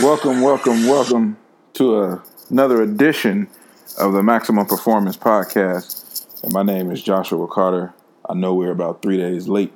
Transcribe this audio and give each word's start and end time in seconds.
Welcome, 0.00 0.40
welcome, 0.40 0.86
welcome 0.86 1.36
to 1.74 1.96
a, 1.96 2.22
another 2.48 2.80
edition 2.82 3.48
of 3.98 4.12
the 4.12 4.22
Maximum 4.22 4.66
Performance 4.66 5.16
Podcast. 5.16 6.44
And 6.44 6.52
my 6.52 6.62
name 6.62 6.92
is 6.92 7.02
Joshua 7.02 7.48
Carter. 7.48 7.92
I 8.28 8.34
know 8.34 8.54
we're 8.54 8.70
about 8.70 9.02
three 9.02 9.16
days 9.16 9.48
late 9.48 9.72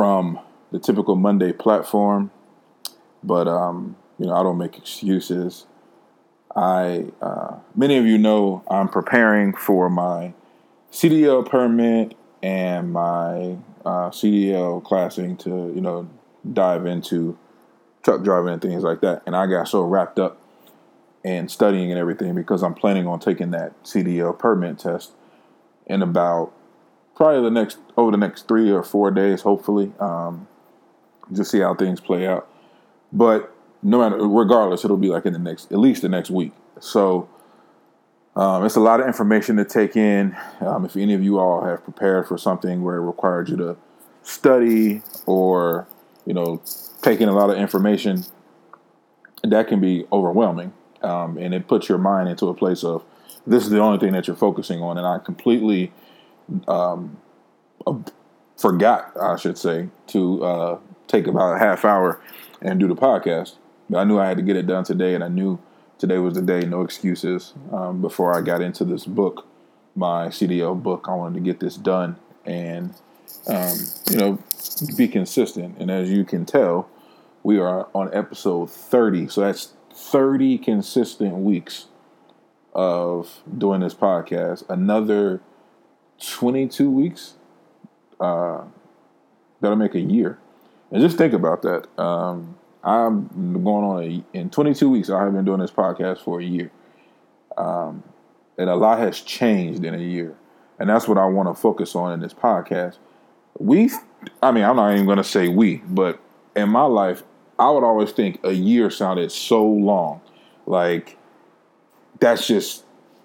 from 0.00 0.40
the 0.72 0.78
typical 0.78 1.14
Monday 1.14 1.52
platform, 1.52 2.30
but 3.22 3.46
um, 3.46 3.96
you 4.16 4.24
know 4.24 4.32
I 4.32 4.42
don't 4.42 4.56
make 4.56 4.78
excuses. 4.78 5.66
I 6.56 7.04
uh, 7.20 7.56
many 7.74 7.98
of 7.98 8.06
you 8.06 8.16
know 8.16 8.64
I'm 8.70 8.88
preparing 8.88 9.52
for 9.52 9.90
my 9.90 10.32
CDL 10.90 11.46
permit 11.46 12.16
and 12.42 12.94
my 12.94 13.58
uh, 13.84 14.08
CDL 14.08 14.82
classing 14.82 15.36
to 15.36 15.70
you 15.74 15.82
know 15.82 16.08
dive 16.50 16.86
into 16.86 17.36
truck 18.02 18.22
driving 18.22 18.54
and 18.54 18.62
things 18.62 18.82
like 18.82 19.02
that. 19.02 19.22
And 19.26 19.36
I 19.36 19.46
got 19.46 19.68
so 19.68 19.82
wrapped 19.82 20.18
up 20.18 20.40
and 21.22 21.50
studying 21.50 21.90
and 21.90 22.00
everything 22.00 22.34
because 22.34 22.62
I'm 22.62 22.72
planning 22.72 23.06
on 23.06 23.20
taking 23.20 23.50
that 23.50 23.74
CDL 23.84 24.38
permit 24.38 24.78
test 24.78 25.12
in 25.84 26.00
about 26.00 26.54
probably 27.20 27.42
the 27.42 27.50
next 27.50 27.76
over 27.98 28.10
the 28.10 28.16
next 28.16 28.48
three 28.48 28.70
or 28.70 28.82
four 28.82 29.10
days, 29.10 29.42
hopefully. 29.42 29.92
Um, 30.00 30.48
just 31.30 31.50
see 31.50 31.60
how 31.60 31.74
things 31.74 32.00
play 32.00 32.26
out. 32.26 32.48
But 33.12 33.54
no 33.82 33.98
matter, 33.98 34.26
regardless, 34.26 34.86
it'll 34.86 34.96
be 34.96 35.10
like 35.10 35.26
in 35.26 35.34
the 35.34 35.38
next, 35.38 35.70
at 35.70 35.78
least 35.78 36.00
the 36.00 36.08
next 36.08 36.30
week. 36.30 36.52
So 36.80 37.28
um, 38.34 38.64
it's 38.64 38.76
a 38.76 38.80
lot 38.80 39.00
of 39.00 39.06
information 39.06 39.56
to 39.56 39.66
take 39.66 39.96
in. 39.96 40.34
Um, 40.60 40.86
if 40.86 40.96
any 40.96 41.12
of 41.12 41.22
you 41.22 41.38
all 41.38 41.62
have 41.62 41.84
prepared 41.84 42.26
for 42.26 42.38
something 42.38 42.82
where 42.82 42.96
it 42.96 43.02
required 43.02 43.50
you 43.50 43.56
to 43.58 43.76
study 44.22 45.02
or 45.26 45.86
you 46.24 46.32
know 46.32 46.62
taking 47.02 47.28
a 47.28 47.32
lot 47.32 47.50
of 47.50 47.58
information, 47.58 48.24
that 49.44 49.68
can 49.68 49.78
be 49.78 50.06
overwhelming. 50.10 50.72
Um, 51.02 51.36
and 51.36 51.52
it 51.52 51.68
puts 51.68 51.86
your 51.86 51.98
mind 51.98 52.30
into 52.30 52.46
a 52.46 52.54
place 52.54 52.82
of 52.82 53.04
this 53.46 53.64
is 53.64 53.68
the 53.68 53.80
only 53.80 53.98
thing 53.98 54.14
that 54.14 54.26
you're 54.26 54.36
focusing 54.36 54.80
on. 54.80 54.96
And 54.96 55.06
I 55.06 55.18
completely 55.18 55.92
um, 56.68 57.16
forgot, 58.56 59.12
I 59.20 59.36
should 59.36 59.58
say, 59.58 59.88
to 60.08 60.44
uh, 60.44 60.78
take 61.06 61.26
about 61.26 61.56
a 61.56 61.58
half 61.58 61.84
hour 61.84 62.20
and 62.60 62.78
do 62.78 62.86
the 62.86 62.94
podcast. 62.94 63.56
But 63.88 63.98
I 63.98 64.04
knew 64.04 64.18
I 64.18 64.28
had 64.28 64.36
to 64.36 64.42
get 64.42 64.56
it 64.56 64.66
done 64.66 64.84
today, 64.84 65.14
and 65.14 65.24
I 65.24 65.28
knew 65.28 65.58
today 65.98 66.18
was 66.18 66.34
the 66.34 66.42
day, 66.42 66.60
no 66.60 66.82
excuses. 66.82 67.54
Um, 67.72 68.00
before 68.00 68.36
I 68.36 68.40
got 68.40 68.60
into 68.60 68.84
this 68.84 69.04
book, 69.04 69.46
my 69.94 70.28
CDL 70.28 70.80
book, 70.80 71.06
I 71.08 71.14
wanted 71.14 71.34
to 71.34 71.40
get 71.40 71.60
this 71.60 71.76
done 71.76 72.16
and, 72.44 72.94
um, 73.48 73.76
you 74.10 74.16
know, 74.16 74.38
be 74.96 75.08
consistent. 75.08 75.76
And 75.78 75.90
as 75.90 76.10
you 76.10 76.24
can 76.24 76.44
tell, 76.44 76.88
we 77.42 77.58
are 77.58 77.88
on 77.94 78.12
episode 78.14 78.70
30. 78.70 79.28
So 79.28 79.40
that's 79.42 79.72
30 79.92 80.58
consistent 80.58 81.36
weeks 81.36 81.86
of 82.72 83.42
doing 83.58 83.80
this 83.80 83.94
podcast. 83.94 84.68
Another 84.68 85.40
22 86.20 86.90
weeks, 86.90 87.34
uh, 88.20 88.62
that'll 89.60 89.76
make 89.76 89.94
a 89.94 90.00
year. 90.00 90.38
And 90.90 91.02
just 91.02 91.16
think 91.16 91.32
about 91.32 91.62
that. 91.62 91.86
Um, 92.00 92.56
I'm 92.82 93.62
going 93.62 93.84
on 93.84 94.02
a, 94.02 94.24
in 94.36 94.50
22 94.50 94.88
weeks. 94.88 95.10
I 95.10 95.22
have 95.22 95.32
been 95.32 95.44
doing 95.44 95.60
this 95.60 95.70
podcast 95.70 96.18
for 96.18 96.40
a 96.40 96.44
year, 96.44 96.70
um, 97.56 98.02
and 98.56 98.70
a 98.70 98.74
lot 98.74 98.98
has 98.98 99.20
changed 99.20 99.84
in 99.84 99.94
a 99.94 99.98
year, 99.98 100.34
and 100.78 100.88
that's 100.88 101.06
what 101.06 101.18
I 101.18 101.26
want 101.26 101.54
to 101.54 101.60
focus 101.60 101.94
on 101.94 102.12
in 102.12 102.20
this 102.20 102.32
podcast. 102.32 102.96
We, 103.58 103.90
I 104.42 104.50
mean, 104.50 104.64
I'm 104.64 104.76
not 104.76 104.92
even 104.94 105.04
going 105.04 105.18
to 105.18 105.24
say 105.24 105.48
we, 105.48 105.76
but 105.86 106.18
in 106.56 106.70
my 106.70 106.84
life, 106.84 107.22
I 107.58 107.70
would 107.70 107.84
always 107.84 108.12
think 108.12 108.40
a 108.42 108.52
year 108.52 108.90
sounded 108.90 109.30
so 109.30 109.64
long. 109.64 110.22
Like 110.66 111.18
that's 112.18 112.46
just 112.46 112.84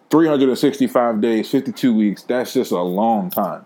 365 0.09 1.21
days, 1.21 1.49
52 1.49 1.93
weeks. 1.93 2.23
That's 2.23 2.53
just 2.53 2.71
a 2.71 2.81
long 2.81 3.29
time. 3.29 3.65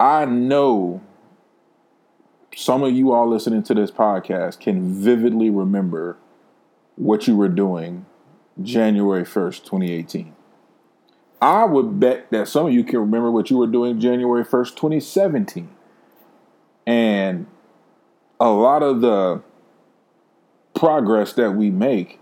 I 0.00 0.24
know 0.24 1.00
some 2.56 2.82
of 2.82 2.92
you 2.92 3.12
all 3.12 3.28
listening 3.28 3.62
to 3.64 3.74
this 3.74 3.90
podcast 3.90 4.60
can 4.60 4.92
vividly 4.94 5.50
remember 5.50 6.16
what 6.96 7.26
you 7.26 7.36
were 7.36 7.48
doing 7.48 8.06
January 8.62 9.24
1st, 9.24 9.64
2018. 9.64 10.34
I 11.42 11.64
would 11.64 12.00
bet 12.00 12.30
that 12.30 12.48
some 12.48 12.66
of 12.66 12.72
you 12.72 12.84
can 12.84 13.00
remember 13.00 13.30
what 13.30 13.50
you 13.50 13.58
were 13.58 13.66
doing 13.66 14.00
January 14.00 14.44
1st, 14.44 14.76
2017. 14.76 15.68
And 16.86 17.46
a 18.40 18.48
lot 18.48 18.82
of 18.82 19.00
the 19.00 19.42
progress 20.74 21.32
that 21.34 21.52
we 21.52 21.70
make 21.70 22.20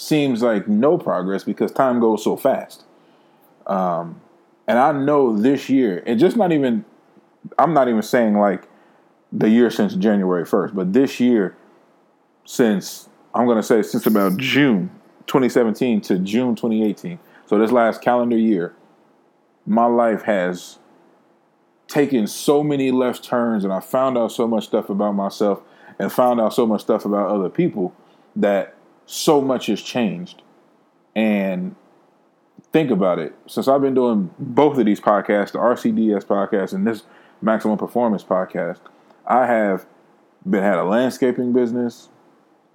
seems 0.00 0.42
like 0.42 0.66
no 0.66 0.96
progress 0.96 1.44
because 1.44 1.70
time 1.70 2.00
goes 2.00 2.24
so 2.24 2.34
fast. 2.34 2.84
Um, 3.66 4.18
and 4.66 4.78
I 4.78 4.92
know 4.92 5.36
this 5.36 5.68
year, 5.68 6.02
and 6.06 6.18
just 6.18 6.38
not 6.38 6.52
even, 6.52 6.86
I'm 7.58 7.74
not 7.74 7.86
even 7.86 8.00
saying 8.00 8.38
like 8.38 8.66
the 9.30 9.50
year 9.50 9.70
since 9.70 9.94
January 9.94 10.44
1st, 10.44 10.74
but 10.74 10.94
this 10.94 11.20
year, 11.20 11.54
since 12.46 13.10
I'm 13.34 13.44
going 13.44 13.58
to 13.58 13.62
say 13.62 13.82
since 13.82 14.06
about 14.06 14.38
June 14.38 14.90
2017 15.26 16.00
to 16.00 16.18
June 16.18 16.54
2018, 16.56 17.18
so 17.44 17.58
this 17.58 17.70
last 17.70 18.00
calendar 18.00 18.38
year, 18.38 18.74
my 19.66 19.84
life 19.84 20.22
has 20.22 20.78
taken 21.88 22.26
so 22.26 22.62
many 22.62 22.90
left 22.90 23.22
turns 23.22 23.64
and 23.64 23.72
I 23.72 23.80
found 23.80 24.16
out 24.16 24.32
so 24.32 24.48
much 24.48 24.64
stuff 24.64 24.88
about 24.88 25.12
myself 25.12 25.60
and 25.98 26.10
found 26.10 26.40
out 26.40 26.54
so 26.54 26.64
much 26.64 26.80
stuff 26.80 27.04
about 27.04 27.28
other 27.28 27.50
people 27.50 27.94
that 28.34 28.76
so 29.10 29.40
much 29.40 29.66
has 29.66 29.82
changed. 29.82 30.42
And 31.16 31.74
think 32.72 32.90
about 32.90 33.18
it. 33.18 33.34
Since 33.46 33.66
I've 33.66 33.80
been 33.80 33.94
doing 33.94 34.30
both 34.38 34.78
of 34.78 34.86
these 34.86 35.00
podcasts, 35.00 35.52
the 35.52 35.58
RCDS 35.58 36.24
podcast 36.24 36.72
and 36.72 36.86
this 36.86 37.02
Maximum 37.42 37.76
Performance 37.76 38.22
podcast, 38.22 38.78
I 39.26 39.46
have 39.46 39.86
been 40.48 40.62
had 40.62 40.78
a 40.78 40.84
landscaping 40.84 41.52
business. 41.52 42.08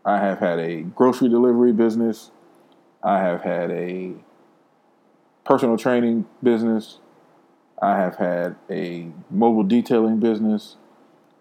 I 0.03 0.19
have 0.19 0.39
had 0.39 0.59
a 0.59 0.81
grocery 0.81 1.29
delivery 1.29 1.71
business. 1.71 2.31
I 3.01 3.19
have 3.19 3.41
had 3.41 3.71
a 3.71 4.13
personal 5.45 5.77
training 5.77 6.25
business. 6.43 6.99
I 7.81 7.97
have 7.97 8.17
had 8.17 8.55
a 8.69 9.07
mobile 9.29 9.63
detailing 9.63 10.19
business. 10.19 10.75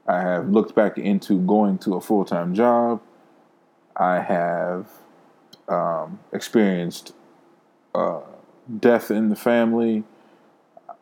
I 0.06 0.20
have 0.20 0.50
looked 0.50 0.74
back 0.74 0.98
into 0.98 1.40
going 1.40 1.78
to 1.78 1.94
a 1.94 2.00
full 2.00 2.24
time 2.24 2.54
job. 2.54 3.00
I 3.96 4.20
have 4.20 4.88
um, 5.68 6.18
experienced 6.32 7.12
uh, 7.94 8.20
death 8.80 9.10
in 9.10 9.28
the 9.28 9.36
family. 9.36 10.04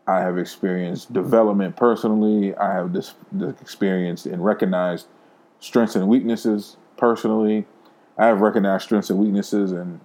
I 0.06 0.20
have 0.20 0.36
experienced 0.36 1.12
development 1.12 1.76
personally. 1.76 2.54
I 2.56 2.72
have 2.74 2.92
this, 2.92 3.14
this 3.30 3.60
experienced 3.60 4.26
and 4.26 4.44
recognized 4.44 5.06
strengths 5.60 5.94
and 5.94 6.08
weaknesses 6.08 6.76
personally. 6.96 7.66
I 8.18 8.26
have 8.26 8.40
recognized 8.40 8.84
strengths 8.84 9.10
and 9.10 9.18
weaknesses 9.18 9.72
and 9.72 10.00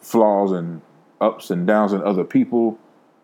flaws 0.00 0.52
and 0.52 0.82
ups 1.20 1.50
and 1.50 1.66
downs 1.66 1.92
in 1.92 2.02
other 2.02 2.24
people 2.24 2.78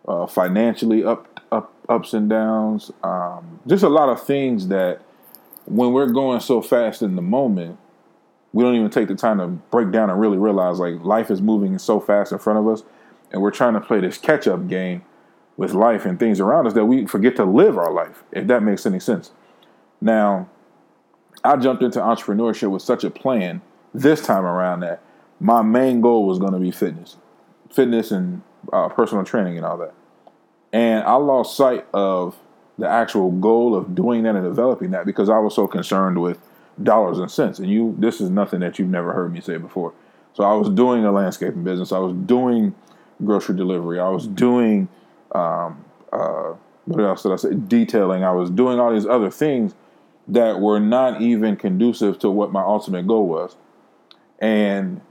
uh, 0.07 0.25
financially 0.25 1.03
up, 1.03 1.39
up, 1.51 1.73
ups 1.89 2.13
and 2.13 2.29
downs. 2.29 2.91
Um, 3.03 3.59
just 3.67 3.83
a 3.83 3.89
lot 3.89 4.09
of 4.09 4.25
things 4.25 4.69
that 4.69 5.01
when 5.65 5.93
we're 5.93 6.07
going 6.07 6.39
so 6.39 6.61
fast 6.61 7.01
in 7.01 7.15
the 7.15 7.21
moment, 7.21 7.77
we 8.53 8.63
don't 8.63 8.75
even 8.75 8.89
take 8.89 9.07
the 9.07 9.15
time 9.15 9.39
to 9.39 9.47
break 9.47 9.91
down 9.91 10.09
and 10.09 10.19
really 10.19 10.37
realize 10.37 10.79
like 10.79 11.03
life 11.03 11.29
is 11.29 11.41
moving 11.41 11.77
so 11.79 11.99
fast 11.99 12.31
in 12.31 12.37
front 12.37 12.59
of 12.59 12.67
us, 12.67 12.83
and 13.31 13.41
we're 13.41 13.51
trying 13.51 13.73
to 13.73 13.81
play 13.81 13.99
this 13.99 14.17
catch 14.17 14.47
up 14.47 14.67
game 14.67 15.03
with 15.57 15.73
life 15.73 16.05
and 16.05 16.19
things 16.19 16.39
around 16.39 16.67
us 16.67 16.73
that 16.73 16.85
we 16.85 17.05
forget 17.05 17.35
to 17.35 17.43
live 17.43 17.77
our 17.77 17.91
life. 17.91 18.23
If 18.31 18.47
that 18.47 18.63
makes 18.63 18.85
any 18.85 18.99
sense. 18.99 19.31
Now, 19.99 20.49
I 21.43 21.57
jumped 21.57 21.83
into 21.83 21.99
entrepreneurship 21.99 22.69
with 22.69 22.81
such 22.81 23.03
a 23.03 23.09
plan 23.09 23.61
this 23.93 24.21
time 24.21 24.45
around 24.45 24.81
that 24.81 25.01
my 25.39 25.61
main 25.61 26.01
goal 26.01 26.25
was 26.25 26.39
going 26.39 26.53
to 26.53 26.59
be 26.59 26.71
fitness, 26.71 27.17
fitness 27.71 28.11
and 28.11 28.41
uh, 28.71 28.89
personal 28.89 29.23
training 29.23 29.57
and 29.57 29.65
all 29.65 29.77
that. 29.77 29.93
And 30.71 31.03
I 31.03 31.15
lost 31.15 31.57
sight 31.57 31.85
of 31.93 32.37
the 32.77 32.87
actual 32.87 33.31
goal 33.31 33.75
of 33.75 33.93
doing 33.93 34.23
that 34.23 34.35
and 34.35 34.43
developing 34.43 34.91
that 34.91 35.05
because 35.05 35.29
I 35.29 35.37
was 35.37 35.53
so 35.53 35.67
concerned 35.67 36.21
with 36.21 36.39
dollars 36.81 37.19
and 37.19 37.29
cents. 37.29 37.59
And 37.59 37.69
you, 37.69 37.95
this 37.99 38.19
is 38.21 38.29
nothing 38.29 38.59
that 38.61 38.79
you've 38.79 38.89
never 38.89 39.13
heard 39.13 39.33
me 39.33 39.41
say 39.41 39.57
before. 39.57 39.93
So 40.33 40.43
I 40.43 40.53
was 40.53 40.69
doing 40.69 41.05
a 41.05 41.11
landscaping 41.11 41.63
business. 41.63 41.91
I 41.91 41.99
was 41.99 42.13
doing 42.13 42.73
grocery 43.23 43.55
delivery. 43.55 43.99
I 43.99 44.09
was 44.09 44.27
doing 44.27 44.87
um, 45.33 45.83
uh, 46.11 46.53
what 46.85 46.99
else 47.01 47.23
did 47.23 47.31
I 47.31 47.35
say? 47.37 47.53
Detailing. 47.53 48.23
I 48.23 48.31
was 48.31 48.49
doing 48.49 48.79
all 48.79 48.93
these 48.93 49.05
other 49.05 49.29
things 49.29 49.73
that 50.27 50.59
were 50.59 50.79
not 50.79 51.21
even 51.21 51.55
conducive 51.55 52.19
to 52.19 52.29
what 52.29 52.51
my 52.51 52.61
ultimate 52.61 53.07
goal 53.07 53.27
was. 53.27 53.55
And 54.39 55.01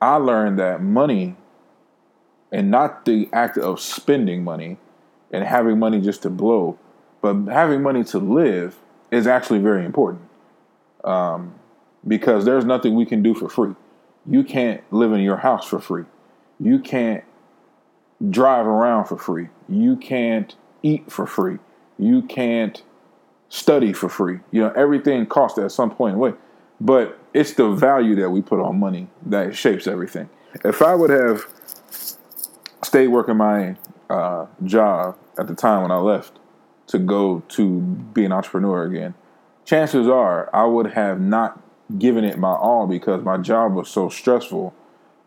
I 0.00 0.16
learned 0.16 0.58
that 0.58 0.82
money 0.82 1.36
and 2.52 2.70
not 2.70 3.04
the 3.04 3.28
act 3.32 3.58
of 3.58 3.80
spending 3.80 4.44
money 4.44 4.78
and 5.32 5.44
having 5.44 5.78
money 5.78 6.00
just 6.00 6.22
to 6.22 6.30
blow, 6.30 6.78
but 7.20 7.34
having 7.46 7.82
money 7.82 8.04
to 8.04 8.18
live 8.18 8.78
is 9.10 9.26
actually 9.26 9.58
very 9.58 9.84
important. 9.84 10.22
Um, 11.04 11.54
because 12.06 12.44
there's 12.44 12.64
nothing 12.64 12.94
we 12.94 13.06
can 13.06 13.22
do 13.22 13.34
for 13.34 13.48
free. 13.48 13.74
You 14.26 14.42
can't 14.42 14.82
live 14.92 15.12
in 15.12 15.20
your 15.20 15.36
house 15.36 15.66
for 15.66 15.78
free. 15.78 16.04
You 16.58 16.78
can't 16.78 17.24
drive 18.30 18.66
around 18.66 19.06
for 19.06 19.18
free. 19.18 19.48
You 19.68 19.96
can't 19.96 20.54
eat 20.82 21.10
for 21.10 21.26
free. 21.26 21.58
You 21.98 22.22
can't 22.22 22.82
study 23.48 23.92
for 23.92 24.08
free. 24.08 24.40
You 24.50 24.62
know, 24.62 24.70
everything 24.70 25.26
costs 25.26 25.58
at 25.58 25.72
some 25.72 25.90
point 25.90 26.16
away. 26.16 26.34
But 26.80 27.18
it's 27.32 27.54
the 27.54 27.70
value 27.70 28.14
that 28.16 28.30
we 28.30 28.42
put 28.42 28.60
on 28.60 28.78
money 28.78 29.08
that 29.26 29.54
shapes 29.56 29.86
everything. 29.86 30.28
If 30.64 30.82
I 30.82 30.94
would 30.94 31.10
have 31.10 31.46
stayed 32.82 33.08
working 33.08 33.36
my 33.36 33.76
uh, 34.10 34.46
job 34.64 35.16
at 35.38 35.46
the 35.46 35.54
time 35.54 35.82
when 35.82 35.90
I 35.90 35.98
left 35.98 36.38
to 36.88 36.98
go 36.98 37.42
to 37.48 37.80
be 37.80 38.24
an 38.24 38.32
entrepreneur 38.32 38.84
again, 38.84 39.14
chances 39.64 40.08
are 40.08 40.50
I 40.54 40.64
would 40.64 40.92
have 40.92 41.20
not 41.20 41.60
given 41.98 42.24
it 42.24 42.38
my 42.38 42.52
all 42.52 42.86
because 42.86 43.22
my 43.22 43.36
job 43.36 43.74
was 43.74 43.88
so 43.88 44.08
stressful 44.08 44.74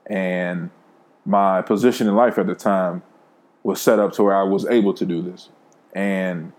and 0.05 0.69
my 1.25 1.61
position 1.61 2.07
in 2.07 2.15
life 2.15 2.37
at 2.37 2.47
the 2.47 2.55
time 2.55 3.03
was 3.63 3.81
set 3.81 3.99
up 3.99 4.13
to 4.13 4.23
where 4.23 4.35
I 4.35 4.43
was 4.43 4.65
able 4.65 4.93
to 4.93 5.05
do 5.05 5.21
this. 5.21 5.49
And 5.93 6.53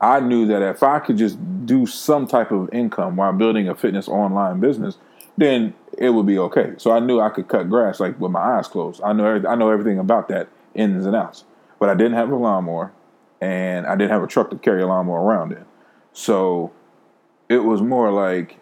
I 0.00 0.20
knew 0.20 0.46
that 0.46 0.62
if 0.62 0.82
I 0.82 0.98
could 0.98 1.16
just 1.16 1.38
do 1.66 1.86
some 1.86 2.26
type 2.26 2.50
of 2.50 2.72
income 2.72 3.16
while 3.16 3.32
building 3.32 3.68
a 3.68 3.74
fitness 3.74 4.08
online 4.08 4.60
business, 4.60 4.98
then 5.36 5.74
it 5.98 6.10
would 6.10 6.26
be 6.26 6.38
okay. 6.38 6.74
So 6.78 6.92
I 6.92 7.00
knew 7.00 7.20
I 7.20 7.28
could 7.28 7.48
cut 7.48 7.68
grass 7.68 8.00
like 8.00 8.18
with 8.20 8.32
my 8.32 8.40
eyes 8.40 8.68
closed. 8.68 9.02
I 9.02 9.12
know 9.12 9.42
I 9.48 9.54
know 9.54 9.70
everything 9.70 9.98
about 9.98 10.28
that 10.28 10.48
ins 10.74 11.06
and 11.06 11.16
outs. 11.16 11.44
But 11.78 11.90
I 11.90 11.94
didn't 11.94 12.14
have 12.14 12.30
a 12.30 12.36
lawnmower 12.36 12.92
and 13.40 13.86
I 13.86 13.96
didn't 13.96 14.10
have 14.10 14.22
a 14.22 14.26
truck 14.26 14.50
to 14.50 14.56
carry 14.56 14.82
a 14.82 14.86
lawnmower 14.86 15.20
around 15.20 15.52
in. 15.52 15.64
So 16.12 16.72
it 17.48 17.58
was 17.58 17.80
more 17.80 18.10
like 18.10 18.58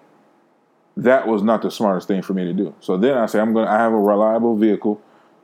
that 0.96 1.26
was 1.26 1.42
not 1.42 1.62
the 1.62 1.70
smartest 1.70 2.08
thing 2.08 2.22
for 2.22 2.34
me 2.34 2.44
to 2.44 2.52
do. 2.52 2.74
So 2.80 2.96
then 2.96 3.18
I 3.18 3.26
say 3.26 3.40
I'm 3.40 3.54
to 3.54 3.60
I 3.60 3.78
have 3.78 3.92
a 3.92 3.98
reliable 3.98 4.56
vehicle. 4.56 5.00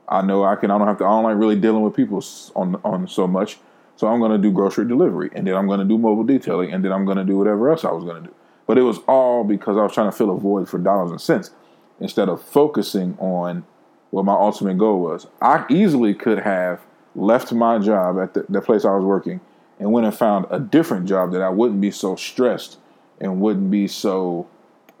I 0.07 0.21
know 0.21 0.43
I 0.43 0.55
can 0.55 0.71
I 0.71 0.77
don't 0.77 0.87
have 0.87 0.97
to 0.99 1.05
I 1.05 1.09
don't 1.09 1.23
like 1.23 1.37
really 1.37 1.59
dealing 1.59 1.81
with 1.81 1.95
people 1.95 2.23
on 2.55 2.79
on 2.83 3.07
so 3.07 3.27
much. 3.27 3.57
So 3.95 4.07
I'm 4.07 4.19
to 4.31 4.37
do 4.37 4.51
grocery 4.51 4.87
delivery 4.87 5.29
and 5.35 5.45
then 5.45 5.55
I'm 5.55 5.67
to 5.79 5.85
do 5.85 5.97
mobile 5.97 6.23
detailing 6.23 6.73
and 6.73 6.83
then 6.83 6.91
I'm 6.91 7.05
to 7.05 7.23
do 7.23 7.37
whatever 7.37 7.69
else 7.69 7.85
I 7.85 7.91
was 7.91 8.03
to 8.03 8.29
do. 8.29 8.33
But 8.65 8.77
it 8.77 8.83
was 8.83 8.99
all 9.07 9.43
because 9.43 9.77
I 9.77 9.83
was 9.83 9.93
trying 9.93 10.09
to 10.09 10.15
fill 10.15 10.31
a 10.31 10.37
void 10.37 10.69
for 10.69 10.77
dollars 10.79 11.11
and 11.11 11.21
cents 11.21 11.51
instead 11.99 12.29
of 12.29 12.41
focusing 12.41 13.17
on 13.19 13.65
what 14.09 14.25
my 14.25 14.33
ultimate 14.33 14.77
goal 14.77 15.01
was. 15.01 15.27
I 15.41 15.65
easily 15.69 16.13
could 16.13 16.39
have 16.39 16.81
left 17.15 17.51
my 17.51 17.79
job 17.79 18.17
at 18.19 18.33
the, 18.33 18.45
the 18.49 18.61
place 18.61 18.85
I 18.85 18.95
was 18.95 19.03
working 19.03 19.41
and 19.79 19.91
went 19.91 20.05
and 20.05 20.15
found 20.15 20.45
a 20.49 20.59
different 20.59 21.07
job 21.07 21.31
that 21.33 21.41
I 21.41 21.49
wouldn't 21.49 21.81
be 21.81 21.91
so 21.91 22.15
stressed 22.15 22.77
and 23.21 23.39
wouldn't 23.39 23.71
be 23.71 23.87
so 23.87 24.47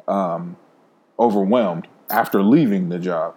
um, 0.07 0.55
overwhelmed 1.19 1.87
after 2.09 2.41
leaving 2.41 2.89
the 2.89 2.99
job, 2.99 3.35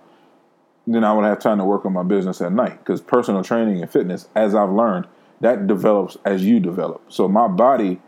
then 0.86 1.02
I 1.02 1.12
would 1.12 1.24
have 1.24 1.38
time 1.38 1.58
to 1.58 1.64
work 1.64 1.86
on 1.86 1.92
my 1.92 2.02
business 2.02 2.40
at 2.40 2.52
night. 2.52 2.78
Because 2.78 3.00
personal 3.00 3.42
training 3.42 3.80
and 3.80 3.90
fitness, 3.90 4.28
as 4.36 4.54
I've 4.54 4.70
learned, 4.70 5.06
that 5.40 5.66
develops 5.66 6.16
as 6.24 6.44
you 6.44 6.60
develop. 6.60 7.02
So 7.08 7.26
my 7.26 7.48
body 7.48 8.00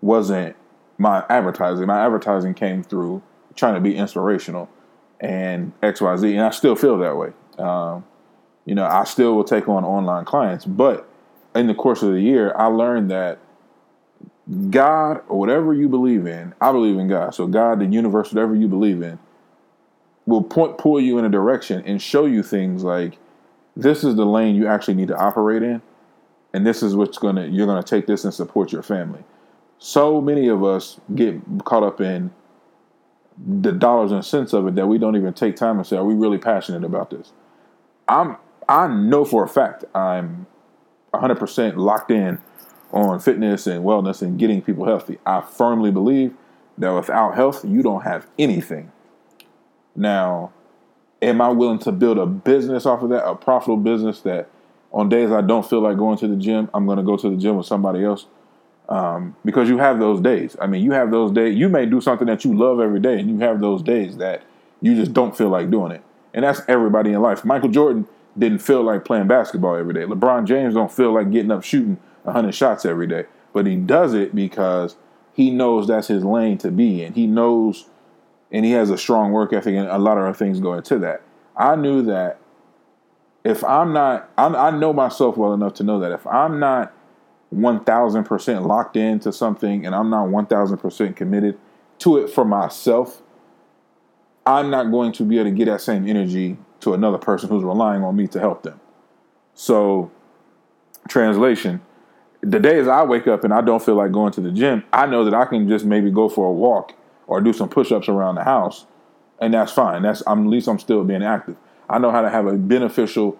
wasn't 0.00 0.56
my 0.98 1.24
advertising. 1.28 1.86
My 1.86 2.04
advertising 2.04 2.54
came 2.54 2.82
through 2.82 3.22
trying 3.54 3.74
to 3.74 3.80
be 3.80 3.94
inspirational 3.94 4.68
and 5.20 5.78
XYZ, 5.82 6.32
and 6.32 6.40
I 6.40 6.50
still 6.50 6.74
feel 6.74 6.98
that 6.98 7.16
way. 7.16 7.32
Um, 7.58 8.04
you 8.64 8.74
know, 8.74 8.86
I 8.86 9.04
still 9.04 9.34
will 9.34 9.44
take 9.44 9.68
on 9.68 9.84
online 9.84 10.24
clients, 10.24 10.64
but 10.64 11.08
in 11.54 11.66
the 11.66 11.74
course 11.74 12.02
of 12.02 12.12
the 12.12 12.20
year, 12.20 12.54
I 12.56 12.66
learned 12.66 13.10
that 13.10 13.38
God 14.70 15.22
or 15.28 15.38
whatever 15.38 15.72
you 15.72 15.88
believe 15.88 16.26
in, 16.26 16.54
I 16.60 16.72
believe 16.72 16.98
in 16.98 17.08
God. 17.08 17.34
So 17.34 17.46
God, 17.46 17.80
the 17.80 17.86
universe, 17.86 18.32
whatever 18.32 18.54
you 18.54 18.68
believe 18.68 19.02
in, 19.02 19.18
will 20.26 20.42
point 20.42 20.78
pull 20.78 21.00
you 21.00 21.18
in 21.18 21.24
a 21.24 21.28
direction 21.28 21.82
and 21.84 22.00
show 22.00 22.26
you 22.26 22.42
things 22.42 22.84
like 22.84 23.18
this 23.76 24.04
is 24.04 24.16
the 24.16 24.26
lane 24.26 24.54
you 24.54 24.66
actually 24.66 24.94
need 24.94 25.08
to 25.08 25.16
operate 25.16 25.62
in, 25.62 25.80
and 26.52 26.66
this 26.66 26.82
is 26.82 26.94
what's 26.94 27.18
gonna 27.18 27.46
you're 27.46 27.66
gonna 27.66 27.82
take 27.82 28.06
this 28.06 28.24
and 28.24 28.34
support 28.34 28.72
your 28.72 28.82
family. 28.82 29.24
So 29.78 30.20
many 30.20 30.48
of 30.48 30.62
us 30.62 31.00
get 31.14 31.40
caught 31.64 31.82
up 31.82 32.00
in 32.00 32.30
the 33.60 33.72
dollars 33.72 34.12
and 34.12 34.24
cents 34.24 34.52
of 34.52 34.66
it 34.68 34.74
that 34.74 34.86
we 34.86 34.98
don't 34.98 35.16
even 35.16 35.32
take 35.32 35.56
time 35.56 35.78
and 35.78 35.86
say, 35.86 35.96
are 35.96 36.04
we 36.04 36.14
really 36.14 36.38
passionate 36.38 36.84
about 36.84 37.10
this? 37.10 37.32
I'm 38.08 38.36
I 38.68 38.86
know 38.86 39.24
for 39.24 39.44
a 39.44 39.48
fact 39.48 39.84
I'm 39.94 40.46
100% 41.14 41.76
locked 41.76 42.10
in 42.10 42.38
on 42.92 43.18
fitness 43.20 43.66
and 43.66 43.84
wellness 43.84 44.22
and 44.22 44.38
getting 44.38 44.62
people 44.62 44.84
healthy. 44.84 45.18
I 45.24 45.40
firmly 45.40 45.90
believe 45.90 46.34
that 46.78 46.90
without 46.90 47.34
health, 47.34 47.64
you 47.64 47.82
don't 47.82 48.02
have 48.02 48.26
anything. 48.38 48.92
Now, 49.94 50.52
am 51.20 51.40
I 51.40 51.48
willing 51.50 51.78
to 51.80 51.92
build 51.92 52.18
a 52.18 52.26
business 52.26 52.86
off 52.86 53.02
of 53.02 53.10
that, 53.10 53.26
a 53.26 53.34
profitable 53.34 53.78
business 53.78 54.20
that 54.22 54.48
on 54.92 55.08
days 55.08 55.30
I 55.30 55.40
don't 55.40 55.68
feel 55.68 55.80
like 55.80 55.96
going 55.96 56.18
to 56.18 56.28
the 56.28 56.36
gym, 56.36 56.68
I'm 56.74 56.86
going 56.86 56.98
to 56.98 57.04
go 57.04 57.16
to 57.16 57.30
the 57.30 57.36
gym 57.36 57.56
with 57.56 57.66
somebody 57.66 58.04
else? 58.04 58.26
Um, 58.88 59.36
because 59.44 59.68
you 59.68 59.78
have 59.78 59.98
those 59.98 60.20
days. 60.20 60.56
I 60.60 60.66
mean, 60.66 60.82
you 60.82 60.92
have 60.92 61.10
those 61.10 61.32
days. 61.32 61.56
You 61.56 61.68
may 61.68 61.86
do 61.86 62.00
something 62.00 62.26
that 62.26 62.44
you 62.44 62.54
love 62.54 62.80
every 62.80 63.00
day, 63.00 63.18
and 63.18 63.30
you 63.30 63.38
have 63.38 63.60
those 63.60 63.80
days 63.80 64.18
that 64.18 64.42
you 64.82 64.94
just 64.94 65.14
don't 65.14 65.36
feel 65.36 65.48
like 65.48 65.70
doing 65.70 65.92
it. 65.92 66.02
And 66.34 66.44
that's 66.44 66.60
everybody 66.68 67.12
in 67.12 67.22
life. 67.22 67.44
Michael 67.44 67.68
Jordan 67.70 68.06
didn't 68.36 68.58
feel 68.58 68.82
like 68.82 69.04
playing 69.04 69.28
basketball 69.28 69.76
every 69.76 69.94
day. 69.94 70.02
LeBron 70.02 70.46
James 70.46 70.74
don't 70.74 70.90
feel 70.90 71.12
like 71.14 71.30
getting 71.30 71.50
up 71.50 71.62
shooting 71.62 71.98
100 72.24 72.54
shots 72.54 72.84
every 72.84 73.06
day. 73.06 73.24
But 73.52 73.66
he 73.66 73.76
does 73.76 74.14
it 74.14 74.34
because 74.34 74.96
he 75.32 75.50
knows 75.50 75.88
that's 75.88 76.08
his 76.08 76.24
lane 76.24 76.58
to 76.58 76.70
be 76.70 77.02
in. 77.02 77.14
He 77.14 77.26
knows 77.26 77.86
and 78.52 78.66
he 78.66 78.72
has 78.72 78.90
a 78.90 78.98
strong 78.98 79.32
work 79.32 79.52
ethic 79.52 79.74
and 79.74 79.88
a 79.88 79.98
lot 79.98 80.18
of 80.18 80.36
things 80.36 80.60
go 80.60 80.74
into 80.74 80.98
that. 80.98 81.22
I 81.56 81.74
knew 81.74 82.02
that 82.02 82.38
if 83.44 83.64
I'm 83.64 83.92
not, 83.92 84.30
I'm, 84.38 84.54
i 84.54 84.70
know 84.70 84.92
myself 84.92 85.36
well 85.36 85.54
enough 85.54 85.74
to 85.74 85.82
know 85.82 85.98
that 86.00 86.12
if 86.12 86.26
I'm 86.26 86.60
not 86.60 86.92
1000% 87.52 88.66
locked 88.66 88.96
into 88.96 89.32
something 89.32 89.84
and 89.84 89.94
I'm 89.94 90.10
not 90.10 90.28
1000% 90.28 91.16
committed 91.16 91.58
to 92.00 92.18
it 92.18 92.30
for 92.30 92.44
myself, 92.44 93.22
I'm 94.46 94.70
not 94.70 94.90
going 94.90 95.12
to 95.12 95.24
be 95.24 95.38
able 95.38 95.50
to 95.50 95.56
get 95.56 95.66
that 95.66 95.80
same 95.80 96.06
energy 96.06 96.58
to 96.80 96.94
another 96.94 97.18
person 97.18 97.48
who's 97.48 97.64
relying 97.64 98.02
on 98.02 98.16
me 98.16 98.26
to 98.28 98.40
help 98.40 98.62
them. 98.62 98.80
So, 99.54 100.10
translation, 101.08 101.80
the 102.42 102.58
days 102.58 102.88
I 102.88 103.04
wake 103.04 103.26
up 103.28 103.44
and 103.44 103.54
I 103.54 103.60
don't 103.60 103.82
feel 103.82 103.94
like 103.94 104.12
going 104.12 104.32
to 104.32 104.40
the 104.40 104.50
gym, 104.50 104.84
I 104.92 105.06
know 105.06 105.24
that 105.24 105.34
I 105.34 105.44
can 105.44 105.68
just 105.68 105.84
maybe 105.84 106.10
go 106.10 106.28
for 106.28 106.46
a 106.46 106.52
walk 106.52 106.92
or 107.26 107.40
do 107.40 107.52
some 107.52 107.68
push-ups 107.68 108.08
around 108.08 108.34
the 108.34 108.44
house, 108.44 108.86
and 109.40 109.54
that's 109.54 109.72
fine. 109.72 110.02
That's 110.02 110.22
I'm, 110.26 110.46
at 110.46 110.50
least 110.50 110.68
I'm 110.68 110.78
still 110.78 111.04
being 111.04 111.22
active. 111.22 111.56
I 111.88 111.98
know 111.98 112.10
how 112.10 112.22
to 112.22 112.30
have 112.30 112.46
a 112.46 112.54
beneficial, 112.54 113.38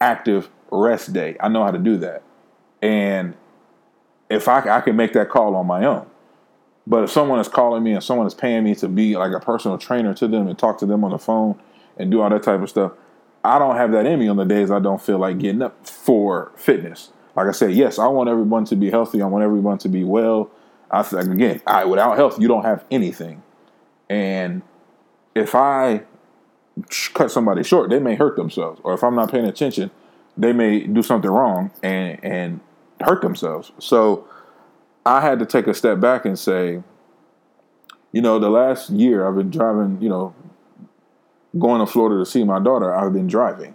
active 0.00 0.48
rest 0.70 1.12
day. 1.12 1.36
I 1.40 1.48
know 1.48 1.64
how 1.64 1.72
to 1.72 1.78
do 1.78 1.96
that, 1.98 2.22
and 2.80 3.34
if 4.30 4.46
I, 4.46 4.60
I 4.76 4.80
can 4.80 4.96
make 4.96 5.12
that 5.14 5.28
call 5.28 5.56
on 5.56 5.66
my 5.66 5.84
own. 5.84 6.06
But 6.86 7.04
if 7.04 7.10
someone 7.10 7.38
is 7.40 7.48
calling 7.48 7.82
me 7.82 7.92
and 7.92 8.02
someone 8.02 8.26
is 8.26 8.34
paying 8.34 8.64
me 8.64 8.74
to 8.76 8.88
be 8.88 9.16
like 9.16 9.32
a 9.32 9.40
personal 9.40 9.76
trainer 9.76 10.14
to 10.14 10.26
them 10.26 10.48
and 10.48 10.58
talk 10.58 10.78
to 10.78 10.86
them 10.86 11.04
on 11.04 11.10
the 11.10 11.18
phone 11.18 11.60
and 11.98 12.10
do 12.10 12.20
all 12.20 12.30
that 12.30 12.42
type 12.42 12.60
of 12.62 12.70
stuff, 12.70 12.92
I 13.44 13.58
don't 13.58 13.76
have 13.76 13.92
that 13.92 14.06
in 14.06 14.18
me 14.18 14.28
on 14.28 14.36
the 14.36 14.44
days 14.44 14.70
I 14.70 14.80
don't 14.80 15.00
feel 15.00 15.18
like 15.18 15.38
getting 15.38 15.62
up 15.62 15.86
for 15.86 16.52
fitness. 16.56 17.12
Like 17.36 17.46
I 17.46 17.52
said, 17.52 17.72
yes, 17.72 17.98
I 17.98 18.06
want 18.08 18.28
everyone 18.28 18.64
to 18.66 18.76
be 18.76 18.90
healthy. 18.90 19.22
I 19.22 19.26
want 19.26 19.44
everyone 19.44 19.78
to 19.78 19.88
be 19.88 20.04
well. 20.04 20.50
I 20.90 21.02
said 21.02 21.28
again, 21.28 21.60
I, 21.66 21.84
without 21.84 22.16
health, 22.16 22.40
you 22.40 22.48
don't 22.48 22.64
have 22.64 22.84
anything. 22.90 23.42
And 24.08 24.62
if 25.34 25.54
I 25.54 26.02
cut 27.14 27.30
somebody 27.30 27.62
short, 27.62 27.90
they 27.90 28.00
may 28.00 28.16
hurt 28.16 28.36
themselves. 28.36 28.80
Or 28.82 28.94
if 28.94 29.04
I'm 29.04 29.14
not 29.14 29.30
paying 29.30 29.46
attention, 29.46 29.90
they 30.36 30.52
may 30.52 30.80
do 30.80 31.02
something 31.02 31.30
wrong 31.30 31.70
and 31.82 32.22
and 32.24 32.60
hurt 33.00 33.22
themselves. 33.22 33.72
So 33.78 34.26
I 35.06 35.20
had 35.20 35.38
to 35.38 35.46
take 35.46 35.66
a 35.66 35.74
step 35.74 36.00
back 36.00 36.24
and 36.24 36.38
say, 36.38 36.82
you 38.12 38.20
know, 38.20 38.38
the 38.38 38.50
last 38.50 38.90
year 38.90 39.26
I've 39.26 39.36
been 39.36 39.50
driving, 39.50 40.00
you 40.00 40.08
know, 40.08 40.34
going 41.58 41.80
to 41.80 41.86
Florida 41.90 42.18
to 42.22 42.26
see 42.30 42.44
my 42.44 42.58
daughter, 42.58 42.94
I've 42.94 43.12
been 43.12 43.26
driving. 43.26 43.74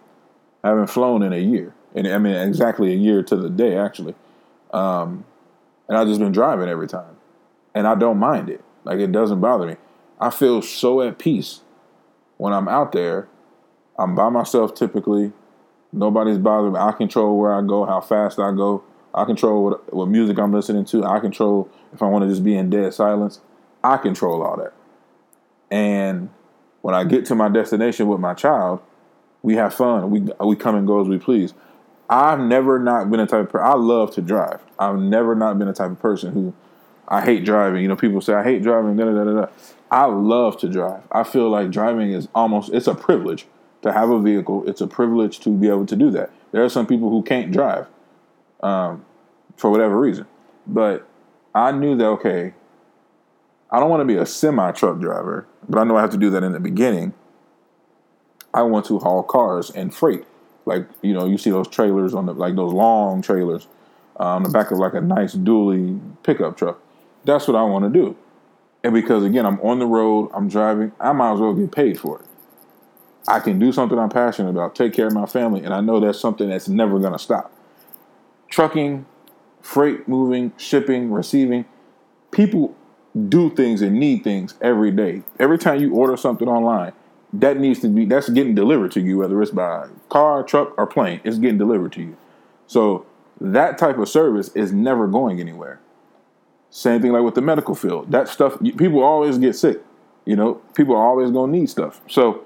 I 0.63 0.69
haven't 0.69 0.87
flown 0.87 1.23
in 1.23 1.33
a 1.33 1.39
year. 1.39 1.73
And 1.95 2.07
I 2.07 2.17
mean 2.17 2.35
exactly 2.35 2.91
a 2.93 2.95
year 2.95 3.23
to 3.23 3.35
the 3.35 3.49
day 3.49 3.77
actually. 3.77 4.13
Um, 4.71 5.25
and 5.87 5.97
I've 5.97 6.07
just 6.07 6.19
been 6.19 6.31
driving 6.31 6.69
every 6.69 6.87
time. 6.87 7.15
And 7.73 7.87
I 7.87 7.95
don't 7.95 8.17
mind 8.17 8.49
it. 8.49 8.63
Like 8.83 8.99
it 8.99 9.11
doesn't 9.11 9.39
bother 9.39 9.65
me. 9.65 9.77
I 10.19 10.29
feel 10.29 10.61
so 10.61 11.01
at 11.01 11.17
peace 11.17 11.61
when 12.37 12.53
I'm 12.53 12.67
out 12.67 12.91
there. 12.91 13.27
I'm 13.97 14.13
by 14.13 14.29
myself 14.29 14.73
typically. 14.73 15.31
Nobody's 15.91 16.37
bothering 16.37 16.73
me. 16.73 16.79
I 16.79 16.91
control 16.91 17.37
where 17.37 17.53
I 17.53 17.61
go, 17.61 17.85
how 17.85 18.01
fast 18.01 18.39
I 18.39 18.51
go. 18.51 18.83
I 19.13 19.23
control 19.23 19.63
what 19.63 19.93
what 19.93 20.07
music 20.07 20.37
I'm 20.37 20.51
listening 20.51 20.83
to. 20.85 21.05
I 21.05 21.19
control 21.19 21.69
if 21.93 22.01
I 22.01 22.07
want 22.07 22.23
to 22.23 22.29
just 22.29 22.43
be 22.43 22.55
in 22.55 22.69
dead 22.69 22.93
silence. 22.93 23.39
I 23.83 23.97
control 23.97 24.43
all 24.43 24.57
that. 24.57 24.73
And 25.71 26.29
when 26.81 26.93
I 26.93 27.05
get 27.05 27.25
to 27.27 27.35
my 27.35 27.47
destination 27.47 28.07
with 28.07 28.19
my 28.19 28.33
child, 28.33 28.81
we 29.41 29.55
have 29.55 29.73
fun. 29.73 30.09
We 30.09 30.27
we 30.45 30.55
come 30.57 30.75
and 30.75 30.85
go 30.85 31.01
as 31.01 31.07
we 31.07 31.17
please. 31.17 31.53
I've 32.09 32.39
never 32.39 32.79
not 32.79 33.09
been 33.09 33.19
a 33.19 33.27
type 33.27 33.41
of 33.41 33.49
person. 33.49 33.65
I 33.65 33.73
love 33.73 34.13
to 34.15 34.21
drive. 34.21 34.61
I've 34.77 34.97
never 34.97 35.35
not 35.35 35.57
been 35.57 35.67
a 35.67 35.73
type 35.73 35.91
of 35.91 35.99
person 35.99 36.33
who 36.33 36.53
I 37.07 37.21
hate 37.21 37.45
driving. 37.45 37.81
You 37.81 37.87
know, 37.87 37.95
people 37.95 38.21
say 38.21 38.33
I 38.33 38.43
hate 38.43 38.61
driving. 38.61 38.95
Da, 38.95 39.05
da, 39.05 39.23
da, 39.23 39.33
da. 39.33 39.47
I 39.91 40.05
love 40.05 40.57
to 40.59 40.69
drive. 40.69 41.03
I 41.11 41.23
feel 41.23 41.49
like 41.49 41.71
driving 41.71 42.11
is 42.11 42.27
almost 42.35 42.73
it's 42.73 42.87
a 42.87 42.95
privilege 42.95 43.45
to 43.81 43.91
have 43.91 44.09
a 44.09 44.19
vehicle. 44.19 44.67
It's 44.67 44.81
a 44.81 44.87
privilege 44.87 45.39
to 45.41 45.49
be 45.49 45.67
able 45.67 45.85
to 45.85 45.95
do 45.95 46.11
that. 46.11 46.31
There 46.51 46.63
are 46.63 46.69
some 46.69 46.87
people 46.87 47.09
who 47.09 47.21
can't 47.23 47.51
drive 47.51 47.87
um, 48.61 49.05
for 49.57 49.69
whatever 49.69 49.99
reason, 49.99 50.25
but 50.65 51.07
I 51.53 51.71
knew 51.71 51.95
that 51.97 52.05
okay. 52.05 52.53
I 53.71 53.79
don't 53.79 53.89
want 53.89 54.01
to 54.01 54.05
be 54.05 54.15
a 54.15 54.25
semi 54.25 54.71
truck 54.71 54.99
driver, 54.99 55.47
but 55.67 55.79
I 55.79 55.83
know 55.83 55.97
I 55.97 56.01
have 56.01 56.11
to 56.11 56.17
do 56.17 56.29
that 56.31 56.43
in 56.43 56.53
the 56.53 56.59
beginning. 56.59 57.13
I 58.53 58.63
want 58.63 58.85
to 58.85 58.99
haul 58.99 59.21
cars 59.21 59.69
and 59.69 59.93
freight. 59.93 60.25
Like 60.65 60.87
you 61.01 61.13
know, 61.13 61.25
you 61.25 61.37
see 61.37 61.51
those 61.51 61.67
trailers 61.67 62.13
on 62.13 62.25
the 62.25 62.33
like 62.33 62.55
those 62.55 62.73
long 62.73 63.21
trailers 63.21 63.67
uh, 64.19 64.35
on 64.35 64.43
the 64.43 64.49
back 64.49 64.71
of 64.71 64.77
like 64.79 64.93
a 64.93 65.01
nice 65.01 65.35
dually 65.35 65.99
pickup 66.23 66.57
truck. 66.57 66.79
That's 67.23 67.47
what 67.47 67.55
I 67.55 67.63
want 67.63 67.85
to 67.85 67.89
do. 67.89 68.15
And 68.83 68.93
because 68.93 69.23
again, 69.23 69.45
I'm 69.45 69.59
on 69.61 69.79
the 69.79 69.85
road, 69.85 70.29
I'm 70.33 70.47
driving, 70.47 70.91
I 70.99 71.11
might 71.11 71.33
as 71.33 71.39
well 71.39 71.53
get 71.53 71.71
paid 71.71 71.99
for 71.99 72.19
it. 72.19 72.25
I 73.27 73.39
can 73.39 73.57
do 73.57 73.71
something 73.71 73.97
I'm 73.97 74.09
passionate 74.09 74.51
about, 74.51 74.75
take 74.75 74.93
care 74.93 75.07
of 75.07 75.13
my 75.13 75.25
family, 75.25 75.63
and 75.63 75.73
I 75.73 75.81
know 75.81 75.99
that's 75.99 76.19
something 76.19 76.49
that's 76.49 76.67
never 76.67 76.99
going 76.99 77.13
to 77.13 77.19
stop. 77.19 77.51
Trucking, 78.49 79.07
freight 79.61 80.07
moving, 80.07 80.53
shipping, 80.57 81.11
receiving, 81.11 81.65
people 82.29 82.75
do 83.29 83.49
things 83.49 83.81
and 83.81 83.99
need 83.99 84.23
things 84.23 84.53
every 84.61 84.91
day. 84.91 85.23
Every 85.39 85.57
time 85.57 85.79
you 85.81 85.95
order 85.95 86.15
something 86.15 86.47
online, 86.47 86.93
that 87.39 87.57
needs 87.57 87.79
to 87.81 87.87
be 87.87 88.05
that's 88.05 88.29
getting 88.29 88.55
delivered 88.55 88.91
to 88.93 89.01
you, 89.01 89.17
whether 89.17 89.41
it's 89.41 89.51
by 89.51 89.87
car, 90.09 90.43
truck, 90.43 90.73
or 90.77 90.87
plane. 90.87 91.21
It's 91.23 91.37
getting 91.37 91.57
delivered 91.57 91.91
to 91.93 92.01
you. 92.01 92.17
So 92.67 93.05
that 93.39 93.77
type 93.77 93.97
of 93.97 94.09
service 94.09 94.49
is 94.49 94.71
never 94.71 95.07
going 95.07 95.39
anywhere. 95.39 95.79
Same 96.69 97.01
thing 97.01 97.11
like 97.11 97.23
with 97.23 97.35
the 97.35 97.41
medical 97.41 97.75
field. 97.75 98.11
That 98.11 98.27
stuff, 98.27 98.59
people 98.61 99.03
always 99.03 99.37
get 99.37 99.55
sick. 99.55 99.81
You 100.25 100.35
know, 100.35 100.55
people 100.73 100.95
are 100.95 101.05
always 101.05 101.31
going 101.31 101.51
to 101.51 101.57
need 101.59 101.69
stuff. 101.69 102.01
So 102.09 102.45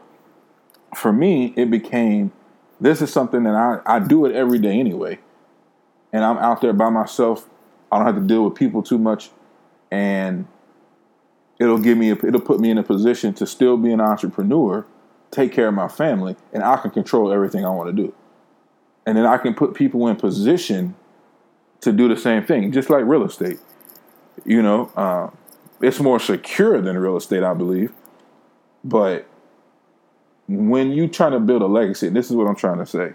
for 0.95 1.11
me, 1.11 1.53
it 1.55 1.69
became 1.71 2.31
this 2.81 3.01
is 3.01 3.11
something 3.11 3.43
that 3.43 3.55
I, 3.55 3.79
I 3.85 3.99
do 3.99 4.25
it 4.25 4.35
every 4.35 4.59
day 4.59 4.79
anyway. 4.79 5.19
And 6.13 6.23
I'm 6.23 6.37
out 6.37 6.61
there 6.61 6.73
by 6.73 6.89
myself. 6.89 7.49
I 7.91 7.97
don't 7.97 8.05
have 8.05 8.15
to 8.15 8.21
deal 8.21 8.45
with 8.45 8.55
people 8.55 8.81
too 8.81 8.97
much. 8.97 9.31
And 9.91 10.47
it'll 11.59 11.77
give 11.77 11.97
me 11.97 12.09
a, 12.09 12.13
it'll 12.13 12.41
put 12.41 12.59
me 12.59 12.71
in 12.71 12.77
a 12.77 12.83
position 12.83 13.33
to 13.35 13.45
still 13.45 13.77
be 13.77 13.91
an 13.91 14.01
entrepreneur, 14.01 14.85
take 15.31 15.51
care 15.51 15.67
of 15.67 15.73
my 15.73 15.87
family, 15.87 16.35
and 16.53 16.63
I 16.63 16.77
can 16.77 16.91
control 16.91 17.31
everything 17.31 17.65
I 17.65 17.69
want 17.69 17.95
to 17.95 18.03
do. 18.03 18.13
And 19.05 19.17
then 19.17 19.25
I 19.25 19.37
can 19.37 19.53
put 19.53 19.73
people 19.73 20.07
in 20.07 20.15
position 20.15 20.95
to 21.81 21.91
do 21.91 22.07
the 22.07 22.17
same 22.17 22.45
thing, 22.45 22.71
just 22.71 22.89
like 22.89 23.05
real 23.05 23.23
estate. 23.23 23.59
You 24.45 24.61
know, 24.61 24.91
uh, 24.95 25.29
it's 25.81 25.99
more 25.99 26.19
secure 26.19 26.81
than 26.81 26.97
real 26.97 27.17
estate, 27.17 27.43
I 27.43 27.53
believe. 27.53 27.91
But 28.83 29.27
when 30.47 30.91
you're 30.91 31.07
trying 31.07 31.33
to 31.33 31.39
build 31.39 31.61
a 31.61 31.67
legacy, 31.67 32.09
this 32.09 32.29
is 32.29 32.35
what 32.35 32.47
I'm 32.47 32.55
trying 32.55 32.79
to 32.79 32.85
say. 32.85 33.13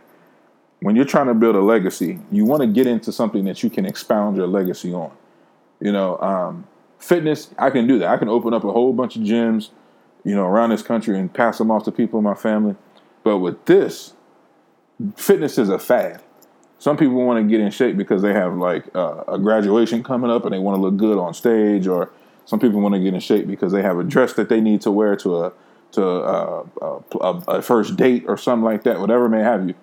When 0.80 0.96
you're 0.96 1.04
trying 1.04 1.26
to 1.26 1.34
build 1.34 1.56
a 1.56 1.60
legacy, 1.60 2.18
you 2.30 2.44
want 2.44 2.60
to 2.60 2.66
get 2.66 2.86
into 2.86 3.10
something 3.10 3.44
that 3.44 3.62
you 3.62 3.70
can 3.70 3.86
expound 3.86 4.36
your 4.36 4.46
legacy 4.46 4.92
on. 4.92 5.10
You 5.80 5.92
know, 5.92 6.18
um, 6.18 6.66
fitness, 7.04 7.50
I 7.58 7.70
can 7.70 7.86
do 7.86 7.98
that. 7.98 8.08
I 8.08 8.16
can 8.16 8.28
open 8.28 8.54
up 8.54 8.64
a 8.64 8.72
whole 8.72 8.92
bunch 8.92 9.16
of 9.16 9.22
gyms, 9.22 9.68
you 10.24 10.34
know, 10.34 10.46
around 10.46 10.70
this 10.70 10.82
country 10.82 11.18
and 11.18 11.32
pass 11.32 11.58
them 11.58 11.70
off 11.70 11.84
to 11.84 11.92
people 11.92 12.18
in 12.18 12.24
my 12.24 12.34
family. 12.34 12.76
But 13.22 13.38
with 13.38 13.66
this, 13.66 14.14
fitness 15.16 15.58
is 15.58 15.68
a 15.68 15.78
fad. 15.78 16.22
Some 16.78 16.96
people 16.96 17.14
want 17.14 17.42
to 17.42 17.48
get 17.48 17.60
in 17.60 17.70
shape 17.70 17.96
because 17.96 18.22
they 18.22 18.32
have 18.32 18.56
like 18.56 18.84
uh, 18.94 19.24
a 19.28 19.38
graduation 19.38 20.02
coming 20.02 20.30
up 20.30 20.44
and 20.44 20.52
they 20.52 20.58
want 20.58 20.76
to 20.76 20.80
look 20.80 20.96
good 20.96 21.18
on 21.18 21.34
stage, 21.34 21.86
or 21.86 22.10
some 22.46 22.58
people 22.58 22.80
want 22.80 22.94
to 22.94 23.00
get 23.00 23.14
in 23.14 23.20
shape 23.20 23.46
because 23.46 23.72
they 23.72 23.82
have 23.82 23.98
a 23.98 24.04
dress 24.04 24.32
that 24.34 24.48
they 24.48 24.60
need 24.60 24.80
to 24.82 24.90
wear 24.90 25.16
to 25.16 25.44
a 25.44 25.52
to 25.92 26.04
a, 26.04 26.64
a, 26.82 27.28
a 27.48 27.62
first 27.62 27.96
date 27.96 28.24
or 28.26 28.36
something 28.36 28.64
like 28.64 28.82
that. 28.82 29.00
Whatever 29.00 29.28
may 29.28 29.40
have 29.40 29.68
you, 29.68 29.74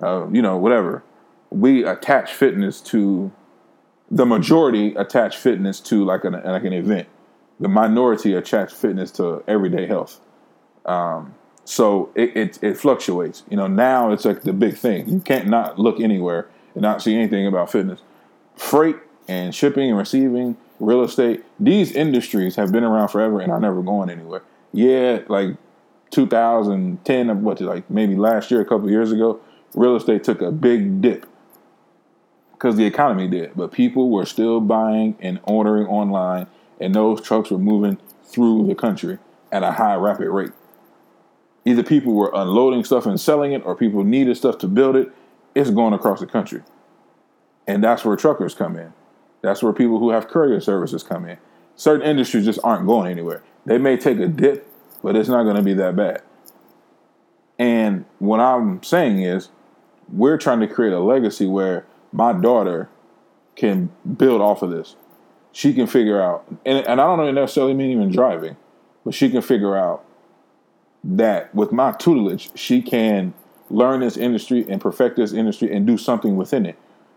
uh, 0.00 0.26
you 0.30 0.42
know, 0.42 0.56
whatever. 0.56 1.02
We 1.50 1.84
attach 1.84 2.32
fitness 2.32 2.80
to 2.82 3.32
the 4.10 4.26
majority 4.26 4.94
attach 4.94 5.36
fitness 5.36 5.80
to 5.80 6.04
like 6.04 6.24
an 6.24 6.32
like 6.32 6.64
an 6.64 6.72
event. 6.72 7.08
The 7.60 7.68
minority 7.68 8.34
attach 8.34 8.72
fitness 8.72 9.10
to 9.12 9.44
everyday 9.46 9.86
health. 9.86 10.20
Um, 10.86 11.34
so 11.64 12.10
it, 12.14 12.36
it, 12.36 12.58
it 12.62 12.76
fluctuates. 12.76 13.44
You 13.50 13.56
know, 13.56 13.66
now 13.66 14.12
it's 14.12 14.24
like 14.24 14.42
the 14.42 14.52
big 14.52 14.76
thing. 14.76 15.08
You 15.08 15.20
can't 15.20 15.46
not 15.46 15.78
look 15.78 16.00
anywhere 16.00 16.48
and 16.74 16.82
not 16.82 17.02
see 17.02 17.14
anything 17.14 17.46
about 17.46 17.70
fitness. 17.70 18.00
Freight 18.56 18.96
and 19.28 19.54
shipping 19.54 19.90
and 19.90 19.98
receiving, 19.98 20.56
real 20.80 21.04
estate, 21.04 21.44
these 21.60 21.92
industries 21.92 22.56
have 22.56 22.72
been 22.72 22.82
around 22.82 23.08
forever 23.08 23.40
and 23.40 23.52
are 23.52 23.60
never 23.60 23.82
going 23.82 24.10
anywhere. 24.10 24.42
Yeah, 24.72 25.20
like 25.28 25.56
2010, 26.10 27.42
what 27.42 27.60
like 27.60 27.88
maybe 27.90 28.16
last 28.16 28.50
year, 28.50 28.60
a 28.60 28.64
couple 28.64 28.90
years 28.90 29.12
ago, 29.12 29.40
real 29.74 29.96
estate 29.96 30.24
took 30.24 30.42
a 30.42 30.50
big 30.50 31.00
dip 31.00 31.26
because 32.60 32.76
the 32.76 32.84
economy 32.84 33.26
did. 33.26 33.52
But 33.56 33.72
people 33.72 34.10
were 34.10 34.26
still 34.26 34.60
buying 34.60 35.16
and 35.18 35.40
ordering 35.44 35.86
online, 35.86 36.46
and 36.78 36.94
those 36.94 37.20
trucks 37.20 37.50
were 37.50 37.58
moving 37.58 37.98
through 38.24 38.66
the 38.66 38.74
country 38.74 39.18
at 39.50 39.62
a 39.62 39.72
high, 39.72 39.96
rapid 39.96 40.28
rate 40.28 40.52
either 41.64 41.82
people 41.82 42.14
were 42.14 42.30
unloading 42.34 42.84
stuff 42.84 43.06
and 43.06 43.20
selling 43.20 43.52
it 43.52 43.64
or 43.64 43.74
people 43.74 44.04
needed 44.04 44.36
stuff 44.36 44.58
to 44.58 44.68
build 44.68 44.96
it, 44.96 45.12
it's 45.54 45.70
going 45.70 45.92
across 45.92 46.20
the 46.20 46.26
country. 46.26 46.62
And 47.66 47.82
that's 47.82 48.04
where 48.04 48.16
truckers 48.16 48.54
come 48.54 48.76
in. 48.76 48.92
That's 49.42 49.62
where 49.62 49.72
people 49.72 49.98
who 49.98 50.10
have 50.10 50.28
courier 50.28 50.60
services 50.60 51.02
come 51.02 51.26
in. 51.26 51.38
Certain 51.76 52.06
industries 52.06 52.44
just 52.44 52.60
aren't 52.62 52.86
going 52.86 53.10
anywhere. 53.10 53.42
They 53.64 53.78
may 53.78 53.96
take 53.96 54.18
a 54.18 54.28
dip, 54.28 54.68
but 55.02 55.16
it's 55.16 55.28
not 55.28 55.44
going 55.44 55.56
to 55.56 55.62
be 55.62 55.74
that 55.74 55.96
bad. 55.96 56.22
And 57.58 58.04
what 58.18 58.40
I'm 58.40 58.82
saying 58.82 59.22
is, 59.22 59.50
we're 60.12 60.38
trying 60.38 60.60
to 60.60 60.66
create 60.66 60.92
a 60.92 60.98
legacy 60.98 61.46
where 61.46 61.86
my 62.12 62.32
daughter 62.32 62.88
can 63.56 63.90
build 64.16 64.40
off 64.40 64.62
of 64.62 64.70
this. 64.70 64.96
She 65.52 65.74
can 65.74 65.86
figure 65.86 66.20
out, 66.20 66.46
and, 66.64 66.86
and 66.86 67.00
I 67.00 67.16
don't 67.16 67.34
necessarily 67.34 67.74
mean 67.74 67.90
even 67.90 68.10
driving, 68.10 68.56
but 69.04 69.14
she 69.14 69.30
can 69.30 69.42
figure 69.42 69.76
out 69.76 70.04
that 71.02 71.54
with 71.54 71.72
my 71.72 71.92
tutelage, 71.92 72.50
she 72.54 72.82
can 72.82 73.34
learn 73.68 74.00
this 74.00 74.16
industry 74.16 74.64
and 74.68 74.80
perfect 74.80 75.16
this 75.16 75.32
industry 75.32 75.72
and 75.74 75.86
do 75.86 75.96
something 75.96 76.36
within 76.36 76.66
it. 76.66 76.76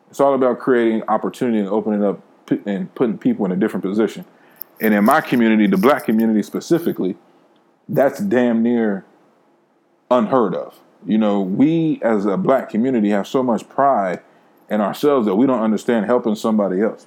It's 0.10 0.20
all 0.20 0.34
about 0.34 0.60
creating 0.60 1.04
opportunity 1.08 1.60
and 1.60 1.68
opening 1.68 2.04
up 2.04 2.22
and 2.66 2.94
putting 2.94 3.18
people 3.18 3.46
in 3.46 3.52
a 3.52 3.56
different 3.56 3.84
position. 3.84 4.26
And 4.80 4.94
in 4.94 5.04
my 5.06 5.22
community, 5.22 5.68
the 5.68 5.78
black 5.78 6.06
community 6.06 6.44
specifically, 6.44 7.16
that's 7.88 8.20
damn 8.20 8.62
near 8.62 9.06
unheard 10.12 10.56
of. 10.56 10.80
You 11.06 11.18
know, 11.18 11.42
we 11.42 12.00
as 12.04 12.26
a 12.26 12.38
black 12.38 12.70
community 12.70 13.10
have 13.10 13.28
so 13.28 13.44
much 13.44 13.68
pride 13.70 14.22
in 14.70 14.82
ourselves 14.82 15.25
that 15.25 15.36
we 15.36 15.46
don't 15.46 15.62
understand 15.62 16.05
helping 16.05 16.36
somebody 16.36 16.82
else. 16.82 17.05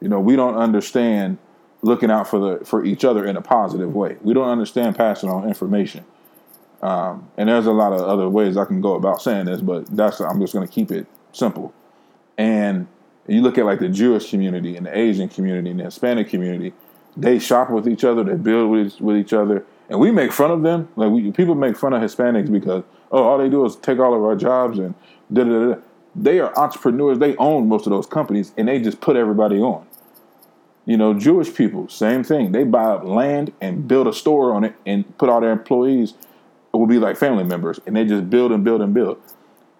You 0.00 0.08
know, 0.08 0.20
we 0.20 0.36
don't 0.36 0.56
understand 0.56 1.38
looking 1.82 2.10
out 2.10 2.26
for 2.28 2.38
the 2.38 2.64
for 2.64 2.84
each 2.84 3.04
other 3.04 3.24
in 3.24 3.36
a 3.36 3.42
positive 3.42 3.94
way. 3.94 4.16
We 4.22 4.34
don't 4.34 4.48
understand 4.48 4.96
passing 4.96 5.28
on 5.28 5.46
information. 5.46 6.04
Um, 6.82 7.30
and 7.38 7.48
there's 7.48 7.66
a 7.66 7.72
lot 7.72 7.92
of 7.92 8.00
other 8.00 8.28
ways 8.28 8.56
I 8.56 8.66
can 8.66 8.80
go 8.80 8.94
about 8.94 9.22
saying 9.22 9.46
this, 9.46 9.60
but 9.60 9.86
that's 9.96 10.20
I'm 10.20 10.40
just 10.40 10.52
going 10.52 10.66
to 10.66 10.72
keep 10.72 10.90
it 10.90 11.06
simple. 11.32 11.72
And 12.36 12.86
you 13.26 13.40
look 13.40 13.56
at 13.56 13.64
like 13.64 13.80
the 13.80 13.88
Jewish 13.88 14.28
community 14.28 14.76
and 14.76 14.84
the 14.84 14.96
Asian 14.96 15.28
community 15.28 15.70
and 15.70 15.80
the 15.80 15.84
Hispanic 15.84 16.28
community, 16.28 16.74
they 17.16 17.38
shop 17.38 17.70
with 17.70 17.88
each 17.88 18.04
other, 18.04 18.22
they 18.22 18.34
build 18.34 18.70
with, 18.70 19.00
with 19.00 19.16
each 19.16 19.32
other, 19.32 19.64
and 19.88 19.98
we 19.98 20.10
make 20.10 20.32
fun 20.32 20.50
of 20.50 20.62
them. 20.62 20.88
Like 20.96 21.10
we, 21.10 21.32
people 21.32 21.54
make 21.54 21.76
fun 21.76 21.94
of 21.94 22.02
Hispanics 22.02 22.52
because 22.52 22.84
oh, 23.10 23.22
all 23.22 23.38
they 23.38 23.48
do 23.48 23.64
is 23.64 23.76
take 23.76 23.98
all 23.98 24.14
of 24.14 24.22
our 24.22 24.36
jobs 24.36 24.78
and 24.78 24.94
da 25.32 25.44
da 25.44 25.74
da. 25.74 25.80
They 26.14 26.38
are 26.40 26.56
entrepreneurs. 26.58 27.18
They 27.18 27.36
own 27.36 27.68
most 27.68 27.86
of 27.86 27.90
those 27.90 28.06
companies, 28.06 28.52
and 28.56 28.68
they 28.68 28.80
just 28.80 29.00
put 29.00 29.16
everybody 29.16 29.58
on. 29.58 29.86
You 30.86 30.96
know, 30.96 31.14
Jewish 31.14 31.54
people, 31.54 31.88
same 31.88 32.22
thing. 32.22 32.52
They 32.52 32.64
buy 32.64 32.84
up 32.84 33.04
land 33.04 33.52
and 33.60 33.88
build 33.88 34.06
a 34.06 34.12
store 34.12 34.52
on 34.52 34.64
it 34.64 34.74
and 34.84 35.16
put 35.16 35.28
all 35.28 35.40
their 35.40 35.52
employees 35.52 36.14
will 36.78 36.86
be 36.86 36.98
like 36.98 37.16
family 37.16 37.44
members, 37.44 37.80
and 37.86 37.96
they 37.96 38.04
just 38.04 38.28
build 38.28 38.52
and 38.52 38.64
build 38.64 38.80
and 38.80 38.92
build. 38.94 39.20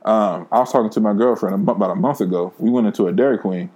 Um, 0.04 0.46
I 0.52 0.60
was 0.60 0.70
talking 0.70 0.90
to 0.90 1.00
my 1.00 1.14
girlfriend 1.14 1.68
about 1.68 1.90
a 1.90 1.94
month 1.94 2.20
ago. 2.20 2.52
We 2.58 2.70
went 2.70 2.86
into 2.86 3.06
a 3.06 3.12
Dairy 3.12 3.38
Queen, 3.38 3.70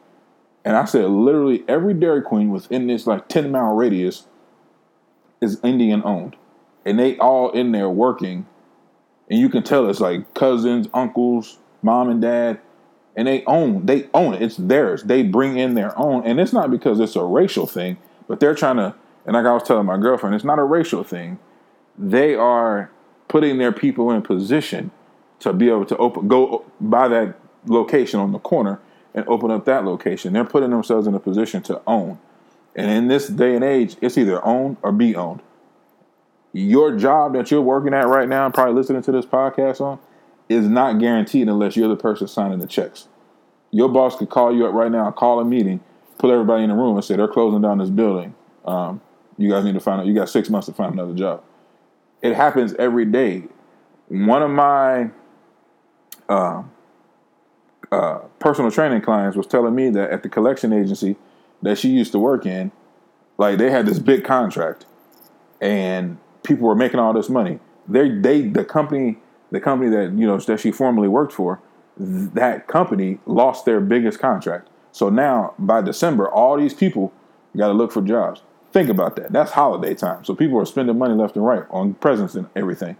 and 0.64 0.76
I 0.76 0.84
said 0.84 1.06
literally 1.06 1.64
every 1.68 1.94
Dairy 1.94 2.22
Queen 2.22 2.50
within 2.50 2.86
this 2.86 3.06
like 3.06 3.28
ten 3.28 3.50
mile 3.50 3.74
radius 3.74 4.26
is 5.40 5.58
Indian 5.62 6.02
owned, 6.04 6.36
and 6.84 6.98
they 6.98 7.16
all 7.18 7.50
in 7.50 7.72
there 7.72 7.88
working, 7.88 8.46
and 9.30 9.38
you 9.38 9.48
can 9.48 9.62
tell 9.62 9.88
it's 9.88 10.00
like 10.00 10.34
cousins, 10.34 10.88
uncles, 10.94 11.58
mom 11.82 12.08
and 12.08 12.20
dad, 12.20 12.60
and 13.16 13.26
they 13.26 13.44
own 13.46 13.86
they 13.86 14.08
own 14.14 14.34
it. 14.34 14.42
It's 14.42 14.56
theirs. 14.56 15.02
They 15.02 15.22
bring 15.22 15.58
in 15.58 15.74
their 15.74 15.98
own, 15.98 16.26
and 16.26 16.40
it's 16.40 16.52
not 16.52 16.70
because 16.70 17.00
it's 17.00 17.16
a 17.16 17.24
racial 17.24 17.66
thing, 17.66 17.98
but 18.26 18.40
they're 18.40 18.54
trying 18.54 18.76
to. 18.76 18.94
And 19.26 19.34
like 19.34 19.44
I 19.44 19.52
was 19.52 19.62
telling 19.62 19.86
my 19.86 19.98
girlfriend, 19.98 20.34
it's 20.34 20.44
not 20.44 20.58
a 20.58 20.64
racial 20.64 21.04
thing. 21.04 21.38
They 21.98 22.34
are 22.34 22.90
putting 23.26 23.58
their 23.58 23.72
people 23.72 24.10
in 24.10 24.22
position 24.22 24.90
to 25.40 25.52
be 25.52 25.68
able 25.68 25.84
to 25.86 25.96
open 25.98 26.28
go 26.28 26.64
by 26.80 27.08
that 27.08 27.34
location 27.66 28.20
on 28.20 28.32
the 28.32 28.38
corner 28.38 28.80
and 29.14 29.26
open 29.28 29.50
up 29.50 29.64
that 29.66 29.84
location. 29.84 30.32
They're 30.32 30.44
putting 30.44 30.70
themselves 30.70 31.06
in 31.06 31.14
a 31.14 31.20
position 31.20 31.62
to 31.64 31.80
own. 31.86 32.18
And 32.74 32.90
in 32.90 33.08
this 33.08 33.28
day 33.28 33.54
and 33.54 33.64
age, 33.64 33.96
it's 34.00 34.16
either 34.16 34.44
own 34.44 34.76
or 34.82 34.92
be 34.92 35.16
owned. 35.16 35.42
Your 36.52 36.96
job 36.96 37.34
that 37.34 37.50
you're 37.50 37.62
working 37.62 37.92
at 37.92 38.06
right 38.06 38.28
now, 38.28 38.48
probably 38.50 38.74
listening 38.74 39.02
to 39.02 39.12
this 39.12 39.26
podcast 39.26 39.80
on, 39.80 39.98
is 40.48 40.66
not 40.68 40.98
guaranteed 40.98 41.48
unless 41.48 41.76
you're 41.76 41.88
the 41.88 41.96
person 41.96 42.26
signing 42.26 42.58
the 42.58 42.66
checks. 42.66 43.08
Your 43.70 43.88
boss 43.88 44.16
could 44.16 44.30
call 44.30 44.54
you 44.54 44.66
up 44.66 44.72
right 44.72 44.90
now, 44.90 45.10
call 45.10 45.40
a 45.40 45.44
meeting, 45.44 45.80
put 46.18 46.30
everybody 46.30 46.62
in 46.62 46.70
the 46.70 46.74
room, 46.74 46.96
and 46.96 47.04
say 47.04 47.16
they're 47.16 47.28
closing 47.28 47.60
down 47.60 47.78
this 47.78 47.90
building. 47.90 48.34
Um, 48.64 49.00
you 49.36 49.50
guys 49.50 49.64
need 49.64 49.74
to 49.74 49.80
find 49.80 50.00
out. 50.00 50.06
You 50.06 50.14
got 50.14 50.28
six 50.28 50.48
months 50.48 50.66
to 50.66 50.72
find 50.72 50.92
another 50.92 51.14
job. 51.14 51.42
It 52.22 52.34
happens 52.34 52.74
every 52.74 53.04
day. 53.04 53.44
One 54.08 54.42
of 54.42 54.50
my 54.50 55.10
uh, 56.28 56.62
uh, 57.92 58.18
personal 58.38 58.70
training 58.70 59.02
clients 59.02 59.36
was 59.36 59.46
telling 59.46 59.74
me 59.74 59.90
that 59.90 60.10
at 60.10 60.22
the 60.22 60.28
collection 60.28 60.72
agency 60.72 61.16
that 61.62 61.78
she 61.78 61.90
used 61.90 62.12
to 62.12 62.18
work 62.18 62.46
in, 62.46 62.72
like 63.36 63.58
they 63.58 63.70
had 63.70 63.86
this 63.86 63.98
big 63.98 64.24
contract, 64.24 64.86
and 65.60 66.18
people 66.42 66.66
were 66.66 66.74
making 66.74 66.98
all 67.00 67.12
this 67.12 67.28
money. 67.28 67.60
They 67.86 68.10
they 68.10 68.42
the 68.42 68.64
company 68.64 69.18
the 69.50 69.60
company 69.60 69.90
that 69.90 70.12
you 70.18 70.26
know 70.26 70.38
that 70.38 70.60
she 70.60 70.70
formerly 70.70 71.08
worked 71.08 71.32
for, 71.32 71.60
that 71.96 72.66
company 72.68 73.18
lost 73.26 73.64
their 73.64 73.80
biggest 73.80 74.18
contract. 74.18 74.68
So 74.92 75.08
now 75.08 75.54
by 75.58 75.80
December, 75.80 76.28
all 76.28 76.56
these 76.56 76.74
people 76.74 77.12
got 77.56 77.68
to 77.68 77.74
look 77.74 77.92
for 77.92 78.02
jobs. 78.02 78.42
Think 78.72 78.88
about 78.88 79.16
that. 79.16 79.32
That's 79.32 79.52
holiday 79.52 79.94
time. 79.94 80.24
So 80.24 80.34
people 80.34 80.58
are 80.58 80.66
spending 80.66 80.98
money 80.98 81.14
left 81.14 81.36
and 81.36 81.44
right 81.44 81.64
on 81.70 81.94
presents 81.94 82.34
and 82.34 82.48
everything. 82.54 82.96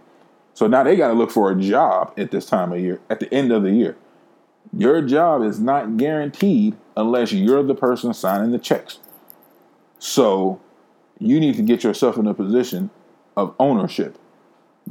So 0.53 0.67
now 0.67 0.83
they 0.83 0.95
got 0.95 1.09
to 1.09 1.13
look 1.13 1.31
for 1.31 1.51
a 1.51 1.55
job 1.55 2.13
at 2.17 2.31
this 2.31 2.45
time 2.45 2.73
of 2.73 2.79
year, 2.79 2.99
at 3.09 3.19
the 3.19 3.33
end 3.33 3.51
of 3.51 3.63
the 3.63 3.71
year. 3.71 3.95
Your 4.75 5.01
job 5.01 5.43
is 5.43 5.59
not 5.59 5.97
guaranteed 5.97 6.75
unless 6.97 7.31
you're 7.31 7.63
the 7.63 7.75
person 7.75 8.13
signing 8.13 8.51
the 8.51 8.59
checks. 8.59 8.99
So 9.99 10.59
you 11.19 11.39
need 11.39 11.55
to 11.55 11.61
get 11.61 11.83
yourself 11.83 12.17
in 12.17 12.27
a 12.27 12.33
position 12.33 12.89
of 13.37 13.55
ownership. 13.59 14.17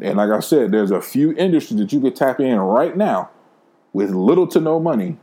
And 0.01 0.17
like 0.17 0.31
I 0.31 0.41
said, 0.41 0.71
there's 0.71 0.91
a 0.91 1.01
few 1.01 1.33
industries 1.33 1.81
that 1.81 1.93
you 1.93 2.01
could 2.01 2.17
tap 2.17 2.41
in 2.41 2.59
right 2.59 2.97
now 2.97 3.31
with 3.93 4.11
little 4.11 4.47
to 4.49 4.61
no 4.61 4.79
money 4.79 5.17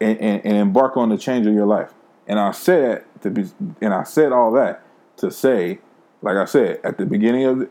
and, 0.00 0.18
and, 0.18 0.44
and 0.44 0.56
embark 0.56 0.96
on 0.96 1.08
the 1.08 1.18
change 1.18 1.46
of 1.46 1.54
your 1.54 1.66
life. 1.66 1.92
And 2.26 2.38
I 2.38 2.52
said 2.52 3.04
to 3.22 3.30
be, 3.30 3.46
and 3.80 3.92
I 3.92 4.04
said 4.04 4.32
all 4.32 4.52
that 4.52 4.82
to 5.16 5.30
say, 5.30 5.80
like 6.22 6.36
I 6.36 6.44
said, 6.44 6.80
at 6.84 6.98
the 6.98 7.06
beginning 7.06 7.44
of 7.44 7.68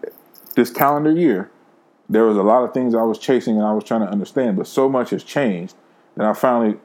this 0.55 0.69
calendar 0.69 1.11
year, 1.11 1.49
there 2.09 2.25
was 2.25 2.37
a 2.37 2.43
lot 2.43 2.63
of 2.63 2.73
things 2.73 2.95
I 2.95 3.03
was 3.03 3.19
chasing 3.19 3.55
and 3.55 3.65
I 3.65 3.71
was 3.71 3.83
trying 3.83 4.01
to 4.01 4.09
understand, 4.09 4.57
but 4.57 4.67
so 4.67 4.89
much 4.89 5.11
has 5.11 5.23
changed 5.23 5.75
that 6.15 6.25
I 6.25 6.33
finally 6.33 6.77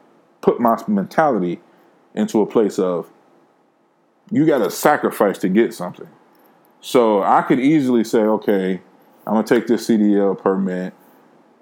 put 0.43 0.61
my 0.61 0.81
mentality 0.87 1.61
into 2.15 2.41
a 2.43 2.47
place 2.47 2.79
of 2.79 3.11
you 4.31 4.47
got 4.47 4.59
to 4.59 4.71
sacrifice 4.71 5.39
to 5.39 5.49
get 5.49 5.75
something. 5.75 6.09
So 6.81 7.23
I 7.23 7.43
could 7.43 7.59
easily 7.59 8.05
say, 8.05 8.21
okay, 8.21 8.83
I'm 9.27 9.35
gonna 9.35 9.47
take 9.47 9.67
this 9.67 9.89
CDL 9.89 10.39
permit. 10.39 10.93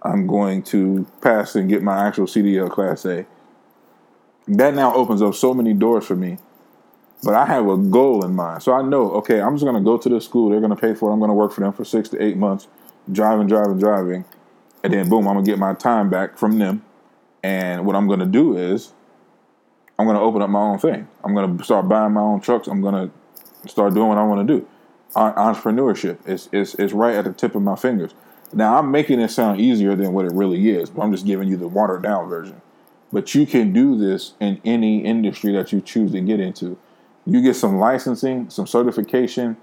I'm 0.02 0.26
going 0.26 0.62
to 0.64 1.06
pass 1.20 1.54
and 1.54 1.68
get 1.68 1.82
my 1.82 2.06
actual 2.06 2.26
CDL 2.26 2.70
Class 2.70 3.04
A. 3.04 3.24
That 4.48 4.74
now 4.74 4.92
opens 4.94 5.22
up 5.22 5.36
so 5.36 5.54
many 5.54 5.72
doors 5.72 6.04
for 6.04 6.16
me. 6.16 6.38
But 7.22 7.34
I 7.34 7.46
have 7.46 7.68
a 7.68 7.76
goal 7.76 8.24
in 8.24 8.34
mind. 8.34 8.64
So 8.64 8.72
I 8.72 8.82
know, 8.82 9.12
okay, 9.12 9.40
I'm 9.40 9.54
just 9.54 9.64
gonna 9.64 9.80
go 9.80 9.96
to 9.96 10.08
the 10.08 10.20
school, 10.20 10.50
they're 10.50 10.60
gonna 10.60 10.74
pay 10.74 10.94
for 10.94 11.10
it, 11.10 11.12
I'm 11.12 11.20
gonna 11.20 11.34
work 11.34 11.52
for 11.52 11.60
them 11.60 11.72
for 11.72 11.84
six 11.84 12.08
to 12.10 12.22
eight 12.22 12.36
months, 12.36 12.66
driving, 13.10 13.46
driving, 13.46 13.78
driving, 13.78 14.24
and 14.82 14.92
then 14.92 15.08
boom, 15.08 15.28
I'm 15.28 15.34
gonna 15.34 15.46
get 15.46 15.58
my 15.58 15.74
time 15.74 16.10
back 16.10 16.36
from 16.36 16.58
them. 16.58 16.84
And 17.44 17.86
what 17.86 17.94
I'm 17.94 18.08
gonna 18.08 18.26
do 18.26 18.56
is 18.56 18.92
I'm 20.00 20.06
gonna 20.06 20.20
open 20.20 20.42
up 20.42 20.50
my 20.50 20.60
own 20.60 20.80
thing. 20.80 21.06
I'm 21.22 21.32
gonna 21.32 21.62
start 21.62 21.88
buying 21.88 22.12
my 22.12 22.22
own 22.22 22.40
trucks. 22.40 22.66
I'm 22.66 22.80
gonna 22.80 23.10
start 23.68 23.94
doing 23.94 24.08
what 24.08 24.18
I 24.18 24.24
want 24.24 24.46
to 24.48 24.58
do 24.58 24.66
entrepreneurship. 25.14 26.18
It's, 26.26 26.48
it's, 26.52 26.74
it's 26.74 26.92
right 26.92 27.14
at 27.14 27.24
the 27.24 27.32
tip 27.32 27.54
of 27.54 27.62
my 27.62 27.76
fingers. 27.76 28.14
Now, 28.52 28.78
I'm 28.78 28.90
making 28.90 29.20
it 29.20 29.28
sound 29.28 29.60
easier 29.60 29.94
than 29.94 30.12
what 30.12 30.26
it 30.26 30.32
really 30.32 30.70
is, 30.70 30.90
but 30.90 31.02
I'm 31.02 31.12
just 31.12 31.24
giving 31.24 31.48
you 31.48 31.56
the 31.56 31.68
watered 31.68 32.02
down 32.02 32.28
version. 32.28 32.60
But 33.12 33.34
you 33.34 33.46
can 33.46 33.72
do 33.72 33.96
this 33.96 34.34
in 34.40 34.60
any 34.64 35.04
industry 35.04 35.52
that 35.52 35.72
you 35.72 35.80
choose 35.80 36.12
to 36.12 36.20
get 36.20 36.40
into. 36.40 36.78
You 37.26 37.42
get 37.42 37.54
some 37.56 37.78
licensing, 37.78 38.50
some 38.50 38.66
certification, 38.66 39.56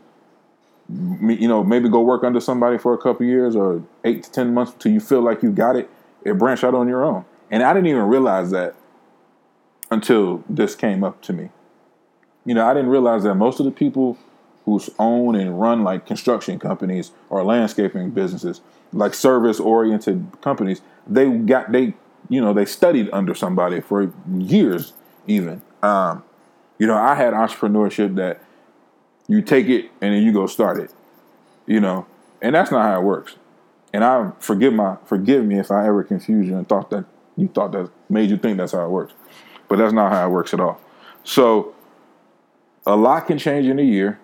you 0.89 1.47
know, 1.47 1.63
maybe 1.63 1.87
go 1.89 2.01
work 2.01 2.23
under 2.23 2.39
somebody 2.39 2.77
for 2.77 2.93
a 2.93 2.97
couple 2.97 3.25
years 3.25 3.55
or 3.55 3.83
eight 4.03 4.23
to 4.23 4.31
10 4.31 4.53
months 4.53 4.73
until 4.73 4.91
you 4.91 4.99
feel 4.99 5.21
like 5.21 5.43
you 5.43 5.51
got 5.51 5.75
it, 5.75 5.89
and 6.25 6.39
branch 6.39 6.63
out 6.63 6.73
on 6.73 6.87
your 6.87 7.03
own. 7.03 7.25
And 7.51 7.63
I 7.63 7.73
didn't 7.73 7.87
even 7.87 8.03
realize 8.03 8.51
that 8.51 8.75
until 9.91 10.43
this 10.49 10.75
came 10.75 11.03
up 11.03 11.21
to 11.23 11.33
me. 11.33 11.49
You 12.45 12.53
know, 12.55 12.65
I 12.65 12.73
didn't 12.73 12.89
realize 12.89 13.23
that 13.23 13.35
most 13.35 13.59
of 13.59 13.65
the 13.65 13.71
people 13.71 14.17
who 14.65 14.79
own 14.99 15.35
and 15.35 15.59
run 15.59 15.83
like 15.83 16.05
construction 16.05 16.59
companies 16.59 17.11
or 17.29 17.43
landscaping 17.43 18.11
businesses, 18.11 18.61
like 18.93 19.13
service 19.13 19.59
oriented 19.59 20.27
companies, 20.41 20.81
they 21.07 21.29
got 21.29 21.71
they 21.71 21.93
you 22.29 22.41
know 22.41 22.53
they 22.53 22.65
studied 22.65 23.09
under 23.11 23.33
somebody 23.33 23.81
for 23.81 24.11
years 24.37 24.93
even. 25.27 25.61
Um, 25.81 26.23
you 26.77 26.87
know, 26.87 26.95
I 26.95 27.15
had 27.15 27.33
entrepreneurship 27.33 28.15
that 28.15 28.41
you 29.27 29.41
take 29.41 29.67
it 29.67 29.85
and 30.01 30.13
then 30.13 30.23
you 30.23 30.31
go 30.31 30.47
start 30.47 30.79
it. 30.79 30.93
You 31.65 31.79
know, 31.79 32.07
and 32.41 32.55
that's 32.55 32.71
not 32.71 32.83
how 32.83 32.99
it 32.99 33.03
works. 33.03 33.35
And 33.93 34.03
I 34.03 34.31
forgive 34.39 34.73
my 34.73 34.97
forgive 35.05 35.45
me 35.45 35.59
if 35.59 35.71
I 35.71 35.87
ever 35.87 36.03
confused 36.03 36.49
you 36.49 36.57
and 36.57 36.67
thought 36.67 36.89
that 36.91 37.05
you 37.35 37.47
thought 37.47 37.71
that 37.71 37.89
made 38.09 38.29
you 38.29 38.37
think 38.37 38.57
that's 38.57 38.73
how 38.73 38.85
it 38.85 38.89
works. 38.89 39.13
But 39.67 39.77
that's 39.77 39.93
not 39.93 40.11
how 40.11 40.27
it 40.27 40.31
works 40.31 40.53
at 40.53 40.59
all. 40.59 40.79
So 41.23 41.73
a 42.85 42.95
lot 42.95 43.27
can 43.27 43.37
change 43.37 43.67
in 43.67 43.79
a 43.79 43.83
year 43.83 44.19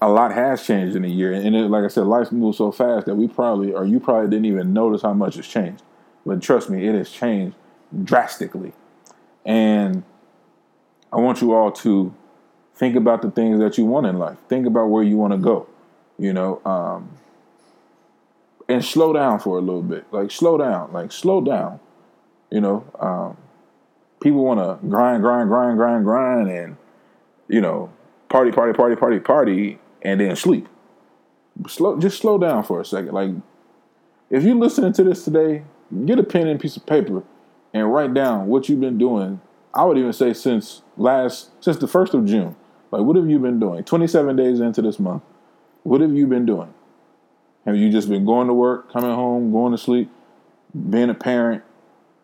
a 0.00 0.08
lot 0.08 0.32
has 0.32 0.66
changed 0.66 0.96
in 0.96 1.04
a 1.04 1.08
year, 1.08 1.32
and 1.32 1.54
it, 1.54 1.70
like 1.70 1.84
I 1.84 1.88
said, 1.88 2.06
life 2.06 2.30
moves 2.32 2.58
so 2.58 2.72
fast 2.72 3.06
that 3.06 3.14
we 3.14 3.28
probably, 3.28 3.72
or 3.72 3.84
you 3.84 4.00
probably 4.00 4.28
didn't 4.28 4.46
even 4.46 4.72
notice 4.72 5.02
how 5.02 5.14
much 5.14 5.36
has 5.36 5.46
changed. 5.46 5.82
But 6.26 6.42
trust 6.42 6.68
me, 6.68 6.86
it 6.86 6.94
has 6.94 7.10
changed 7.10 7.56
drastically, 8.02 8.72
and 9.44 10.02
I 11.12 11.16
want 11.16 11.40
you 11.40 11.54
all 11.54 11.70
to 11.72 12.14
think 12.74 12.96
about 12.96 13.22
the 13.22 13.30
things 13.30 13.60
that 13.60 13.78
you 13.78 13.84
want 13.84 14.06
in 14.06 14.18
life. 14.18 14.38
Think 14.48 14.66
about 14.66 14.86
where 14.86 15.02
you 15.02 15.16
want 15.16 15.32
to 15.32 15.38
go, 15.38 15.68
you 16.18 16.32
know, 16.32 16.60
um, 16.64 17.10
and 18.68 18.84
slow 18.84 19.12
down 19.12 19.38
for 19.38 19.58
a 19.58 19.60
little 19.60 19.82
bit. 19.82 20.04
Like 20.12 20.30
slow 20.30 20.58
down, 20.58 20.92
like 20.92 21.12
slow 21.12 21.40
down. 21.40 21.80
You 22.50 22.60
know, 22.60 22.84
um, 23.00 23.36
people 24.20 24.44
want 24.44 24.60
to 24.60 24.86
grind, 24.86 25.22
grind, 25.22 25.48
grind, 25.48 25.76
grind, 25.76 26.04
grind, 26.04 26.48
and 26.48 26.76
you 27.48 27.60
know, 27.60 27.92
party, 28.28 28.50
party, 28.50 28.72
party, 28.72 28.96
party, 28.96 29.20
party, 29.20 29.78
and 30.04 30.20
then 30.20 30.36
sleep. 30.36 30.68
Slow, 31.66 31.98
just 31.98 32.18
slow 32.18 32.38
down 32.38 32.64
for 32.64 32.80
a 32.80 32.84
second. 32.84 33.12
Like, 33.12 33.30
if 34.30 34.42
you're 34.42 34.56
listening 34.56 34.92
to 34.94 35.04
this 35.04 35.24
today, 35.24 35.64
get 36.04 36.18
a 36.18 36.22
pen 36.22 36.48
and 36.48 36.60
piece 36.60 36.76
of 36.76 36.86
paper 36.86 37.22
and 37.72 37.92
write 37.92 38.14
down 38.14 38.46
what 38.46 38.68
you've 38.68 38.80
been 38.80 38.98
doing. 38.98 39.40
I 39.72 39.84
would 39.84 39.98
even 39.98 40.12
say 40.12 40.32
since 40.32 40.82
last, 40.96 41.50
since 41.60 41.76
the 41.78 41.88
first 41.88 42.14
of 42.14 42.26
June. 42.26 42.56
Like, 42.90 43.02
what 43.02 43.16
have 43.16 43.28
you 43.28 43.38
been 43.38 43.58
doing? 43.58 43.82
27 43.82 44.36
days 44.36 44.60
into 44.60 44.82
this 44.82 45.00
month, 45.00 45.22
what 45.82 46.00
have 46.00 46.12
you 46.12 46.26
been 46.26 46.46
doing? 46.46 46.72
Have 47.66 47.76
you 47.76 47.90
just 47.90 48.08
been 48.08 48.24
going 48.24 48.46
to 48.46 48.54
work, 48.54 48.92
coming 48.92 49.10
home, 49.10 49.50
going 49.50 49.72
to 49.72 49.78
sleep, 49.78 50.10
being 50.90 51.10
a 51.10 51.14
parent, 51.14 51.64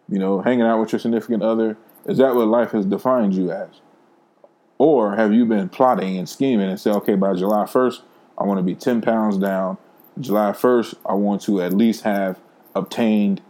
you 0.08 0.18
know, 0.18 0.42
hanging 0.42 0.62
out 0.62 0.80
with 0.80 0.92
your 0.92 0.98
significant 0.98 1.42
other? 1.42 1.76
Is 2.06 2.18
that 2.18 2.34
what 2.34 2.46
life 2.46 2.70
has 2.70 2.86
defined 2.86 3.34
you 3.34 3.50
as? 3.50 3.68
Or 4.80 5.14
have 5.14 5.34
you 5.34 5.44
been 5.44 5.68
plotting 5.68 6.16
and 6.16 6.26
scheming 6.26 6.70
and 6.70 6.80
say, 6.80 6.90
okay, 6.90 7.14
by 7.14 7.34
July 7.34 7.64
1st, 7.64 8.00
I 8.38 8.44
want 8.44 8.60
to 8.60 8.62
be 8.62 8.74
10 8.74 9.02
pounds 9.02 9.36
down. 9.36 9.76
July 10.18 10.52
1st, 10.52 10.94
I 11.04 11.12
want 11.12 11.42
to 11.42 11.60
at 11.60 11.74
least 11.74 12.04
have 12.04 12.40
obtained 12.74 13.42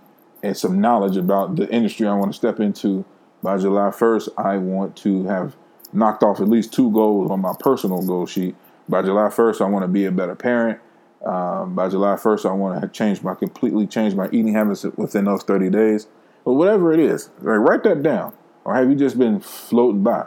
and 0.42 0.56
some 0.56 0.80
knowledge 0.80 1.16
about 1.16 1.54
the 1.54 1.68
industry 1.70 2.08
I 2.08 2.14
want 2.14 2.32
to 2.32 2.36
step 2.36 2.58
into. 2.58 3.04
By 3.44 3.58
July 3.58 3.90
1st, 3.90 4.30
I 4.36 4.56
want 4.56 4.96
to 4.96 5.22
have 5.26 5.54
knocked 5.92 6.24
off 6.24 6.40
at 6.40 6.48
least 6.48 6.72
two 6.72 6.90
goals 6.90 7.30
on 7.30 7.42
my 7.42 7.54
personal 7.60 8.04
goal 8.04 8.26
sheet. 8.26 8.56
By 8.88 9.02
July 9.02 9.28
1st, 9.28 9.60
I 9.60 9.68
want 9.68 9.84
to 9.84 9.88
be 9.88 10.06
a 10.06 10.10
better 10.10 10.34
parent. 10.34 10.80
Um, 11.24 11.76
by 11.76 11.88
July 11.88 12.16
1st, 12.16 12.50
I 12.50 12.54
want 12.54 12.82
to 12.82 12.88
change 12.88 13.22
my 13.22 13.36
completely 13.36 13.86
change 13.86 14.16
my 14.16 14.26
eating 14.32 14.52
habits 14.52 14.82
within 14.82 15.26
those 15.26 15.44
30 15.44 15.70
days. 15.70 16.08
But 16.44 16.54
whatever 16.54 16.92
it 16.92 16.98
is, 16.98 17.30
like 17.38 17.60
write 17.60 17.84
that 17.84 18.02
down. 18.02 18.32
Or 18.64 18.74
have 18.74 18.90
you 18.90 18.96
just 18.96 19.16
been 19.16 19.38
floating 19.38 20.02
by? 20.02 20.26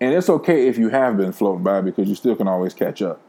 And 0.00 0.14
it's 0.14 0.28
okay 0.28 0.68
if 0.68 0.78
you 0.78 0.90
have 0.90 1.16
been 1.16 1.32
floating 1.32 1.64
by 1.64 1.80
because 1.80 2.08
you 2.08 2.14
still 2.14 2.36
can 2.36 2.46
always 2.46 2.72
catch 2.74 3.02
up. 3.02 3.20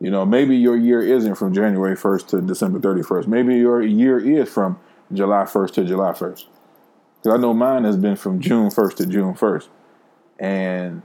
You 0.00 0.10
know, 0.10 0.24
maybe 0.24 0.56
your 0.56 0.76
year 0.76 1.02
isn't 1.02 1.34
from 1.34 1.52
January 1.52 1.96
1st 1.96 2.28
to 2.28 2.40
December 2.40 2.78
31st. 2.78 3.26
Maybe 3.26 3.56
your 3.56 3.82
year 3.82 4.18
is 4.18 4.48
from 4.48 4.78
July 5.12 5.42
1st 5.42 5.72
to 5.74 5.84
July 5.84 6.12
1st. 6.12 6.46
Because 7.16 7.38
I 7.38 7.40
know 7.40 7.52
mine 7.52 7.84
has 7.84 7.96
been 7.96 8.16
from 8.16 8.40
June 8.40 8.68
1st 8.70 8.96
to 8.96 9.06
June 9.06 9.34
1st. 9.34 9.68
And, 10.38 11.02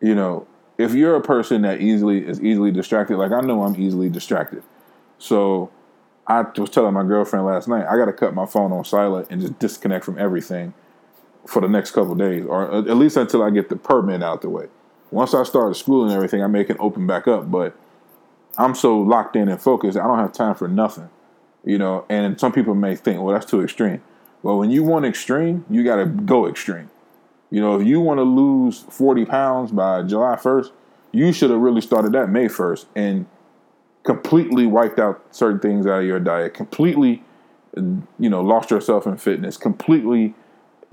you 0.00 0.14
know, 0.14 0.46
if 0.76 0.92
you're 0.92 1.16
a 1.16 1.22
person 1.22 1.62
that 1.62 1.80
easily 1.80 2.26
is 2.26 2.40
easily 2.42 2.70
distracted, 2.70 3.16
like 3.16 3.32
I 3.32 3.40
know 3.40 3.62
I'm 3.62 3.80
easily 3.80 4.10
distracted. 4.10 4.62
So 5.18 5.70
I 6.26 6.42
was 6.42 6.70
telling 6.70 6.94
my 6.94 7.04
girlfriend 7.04 7.46
last 7.46 7.68
night, 7.68 7.86
I 7.86 7.96
got 7.96 8.06
to 8.06 8.12
cut 8.12 8.34
my 8.34 8.46
phone 8.46 8.72
on 8.72 8.84
silent 8.84 9.28
and 9.30 9.40
just 9.40 9.58
disconnect 9.58 10.04
from 10.04 10.18
everything 10.18 10.74
for 11.46 11.60
the 11.60 11.68
next 11.68 11.90
couple 11.92 12.14
days, 12.14 12.44
or 12.46 12.70
uh, 12.70 12.80
at 12.80 12.96
least 12.96 13.16
until 13.16 13.42
I 13.42 13.50
get 13.50 13.68
the 13.68 13.76
permit 13.76 14.22
out 14.22 14.42
the 14.42 14.50
way. 14.50 14.68
Once 15.10 15.34
I 15.34 15.44
start 15.44 15.76
school 15.76 16.04
and 16.04 16.12
everything, 16.12 16.42
I 16.42 16.46
make 16.46 16.70
it 16.70 16.76
open 16.80 17.06
back 17.06 17.28
up. 17.28 17.50
But 17.50 17.76
I'm 18.56 18.74
so 18.74 18.98
locked 18.98 19.36
in 19.36 19.48
and 19.48 19.60
focused, 19.60 19.98
I 19.98 20.06
don't 20.06 20.18
have 20.18 20.32
time 20.32 20.54
for 20.54 20.68
nothing. 20.68 21.10
You 21.64 21.78
know, 21.78 22.04
and 22.08 22.38
some 22.38 22.52
people 22.52 22.74
may 22.74 22.94
think, 22.94 23.22
well, 23.22 23.32
that's 23.34 23.46
too 23.46 23.62
extreme. 23.62 24.02
Well, 24.42 24.58
when 24.58 24.70
you 24.70 24.82
want 24.82 25.06
extreme, 25.06 25.64
you 25.70 25.82
got 25.82 25.96
to 25.96 26.04
go 26.04 26.46
extreme. 26.46 26.90
You 27.50 27.60
know, 27.60 27.80
if 27.80 27.86
you 27.86 28.00
want 28.00 28.18
to 28.18 28.24
lose 28.24 28.80
40 28.90 29.24
pounds 29.24 29.72
by 29.72 30.02
July 30.02 30.36
1st, 30.36 30.72
you 31.12 31.32
should 31.32 31.50
have 31.50 31.60
really 31.60 31.80
started 31.80 32.12
that 32.12 32.28
May 32.28 32.46
1st 32.46 32.86
and 32.94 33.26
completely 34.02 34.66
wiped 34.66 34.98
out 34.98 35.24
certain 35.30 35.60
things 35.60 35.86
out 35.86 36.00
of 36.00 36.04
your 36.04 36.20
diet, 36.20 36.52
completely, 36.52 37.22
you 37.76 38.02
know, 38.18 38.42
lost 38.42 38.70
yourself 38.70 39.06
in 39.06 39.16
fitness, 39.16 39.56
completely, 39.56 40.34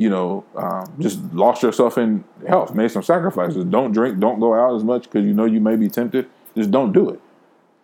you 0.01 0.09
know, 0.09 0.43
um, 0.55 0.91
just 0.99 1.19
lost 1.31 1.61
yourself 1.61 1.95
in 1.95 2.23
health, 2.47 2.73
made 2.73 2.89
some 2.89 3.03
sacrifices. 3.03 3.63
Don't 3.65 3.91
drink, 3.91 4.17
don't 4.17 4.39
go 4.39 4.55
out 4.55 4.75
as 4.75 4.83
much 4.83 5.03
because 5.03 5.23
you 5.23 5.31
know 5.31 5.45
you 5.45 5.61
may 5.61 5.75
be 5.75 5.89
tempted. 5.89 6.27
Just 6.55 6.71
don't 6.71 6.91
do 6.91 7.11
it. 7.11 7.21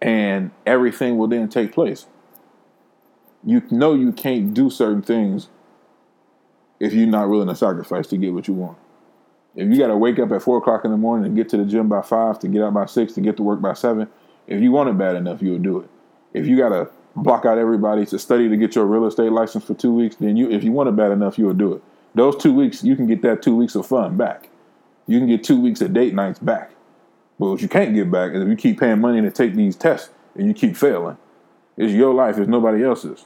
And 0.02 0.50
everything 0.66 1.20
will 1.20 1.28
then 1.28 1.48
take 1.48 1.72
place. 1.72 2.08
You 3.46 3.62
know 3.70 3.94
you 3.94 4.12
can't 4.12 4.52
do 4.52 4.72
certain 4.72 5.04
things 5.04 5.50
if 6.80 6.92
you're 6.92 7.06
not 7.06 7.30
willing 7.30 7.50
to 7.50 7.56
sacrifice 7.56 8.08
to 8.08 8.18
get 8.18 8.34
what 8.34 8.48
you 8.48 8.56
want. 8.56 8.80
If 9.56 9.70
you 9.70 9.78
got 9.78 9.90
to 9.90 9.98
wake 9.98 10.18
up 10.18 10.32
at 10.32 10.42
four 10.42 10.58
o'clock 10.58 10.86
in 10.86 10.90
the 10.90 10.98
morning 10.98 11.28
and 11.28 11.36
get 11.36 11.50
to 11.50 11.58
the 11.58 11.66
gym 11.66 11.88
by 11.88 12.02
five, 12.02 12.40
to 12.40 12.48
get 12.48 12.64
out 12.64 12.74
by 12.74 12.88
six, 12.88 13.14
to 13.14 13.22
get 13.22 13.38
to 13.38 13.44
work 13.44 13.62
by 13.62 13.74
seven, 13.74 14.08
if 14.48 14.60
you 14.60 14.72
want 14.72 14.90
it 14.90 14.98
bad 14.98 15.16
enough, 15.18 15.44
you'll 15.44 15.60
do 15.60 15.82
it. 15.82 15.90
If 16.34 16.48
you 16.48 16.58
got 16.58 16.70
to 16.70 16.90
block 17.16 17.46
out 17.46 17.60
everybody 17.60 18.08
to 18.08 18.18
study 18.18 18.50
to 18.50 18.58
get 18.58 18.74
your 18.74 18.86
real 18.86 19.06
estate 19.06 19.32
license 19.32 19.64
for 19.66 19.76
two 19.76 19.94
weeks, 19.94 20.16
then 20.16 20.36
you, 20.36 20.50
if 20.50 20.64
you 20.64 20.72
want 20.72 20.90
it 20.90 20.96
bad 20.96 21.12
enough, 21.12 21.38
you'll 21.38 21.54
do 21.54 21.74
it. 21.74 21.84
Those 22.16 22.36
two 22.36 22.54
weeks, 22.54 22.84
you 22.84 22.96
can 22.96 23.08
get 23.08 23.22
that 23.22 23.42
two 23.42 23.56
weeks 23.56 23.76
of 23.76 23.86
fun 23.86 24.18
back. 24.18 24.50
You 25.06 25.20
can 25.20 25.28
get 25.28 25.44
two 25.44 25.60
weeks 25.60 25.82
of 25.82 25.94
date 25.94 26.14
nights 26.14 26.40
back. 26.40 26.72
But 27.40 27.52
what 27.52 27.62
you 27.62 27.68
can't 27.68 27.94
get 27.94 28.10
back 28.10 28.34
is 28.34 28.42
if 28.42 28.48
you 28.48 28.56
keep 28.56 28.80
paying 28.80 29.00
money 29.00 29.22
to 29.22 29.32
take 29.32 29.56
these 29.56 29.76
tests 29.76 30.10
and 30.36 30.48
you 30.48 30.54
keep 30.54 30.76
failing. 30.76 31.18
It's 31.78 31.94
your 31.94 32.14
life, 32.14 32.38
it's 32.38 32.48
nobody 32.48 32.84
else's. 32.84 33.26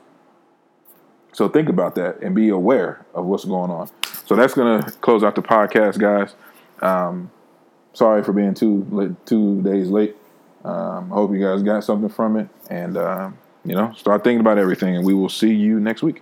So 1.34 1.48
think 1.48 1.70
about 1.70 1.96
that 1.96 2.22
and 2.22 2.36
be 2.36 2.50
aware 2.50 3.06
of 3.14 3.26
what's 3.26 3.46
going 3.46 3.72
on. 3.72 3.90
So 4.26 4.36
that's 4.36 4.54
gonna 4.54 4.84
close 5.02 5.24
out 5.24 5.36
the 5.36 5.42
podcast, 5.42 5.98
guys. 5.98 6.36
Um, 6.82 7.32
sorry 7.94 8.24
for 8.24 8.34
being 8.34 8.54
two 8.54 9.16
two 9.26 9.62
days 9.62 9.90
late. 9.90 10.16
Um, 10.64 11.12
I 11.12 11.16
hope 11.16 11.32
you 11.32 11.40
guys 11.40 11.64
got 11.64 11.84
something 11.84 12.10
from 12.10 12.38
it, 12.38 12.50
and 12.70 12.98
uh, 12.98 13.32
you 13.64 13.76
know, 13.76 13.94
start 13.94 14.24
thinking 14.24 14.42
about 14.42 14.58
everything. 14.58 14.96
And 14.96 15.06
we 15.06 15.14
will 15.14 15.30
see 15.30 15.54
you 15.54 15.80
next 15.80 16.04
week. 16.04 16.22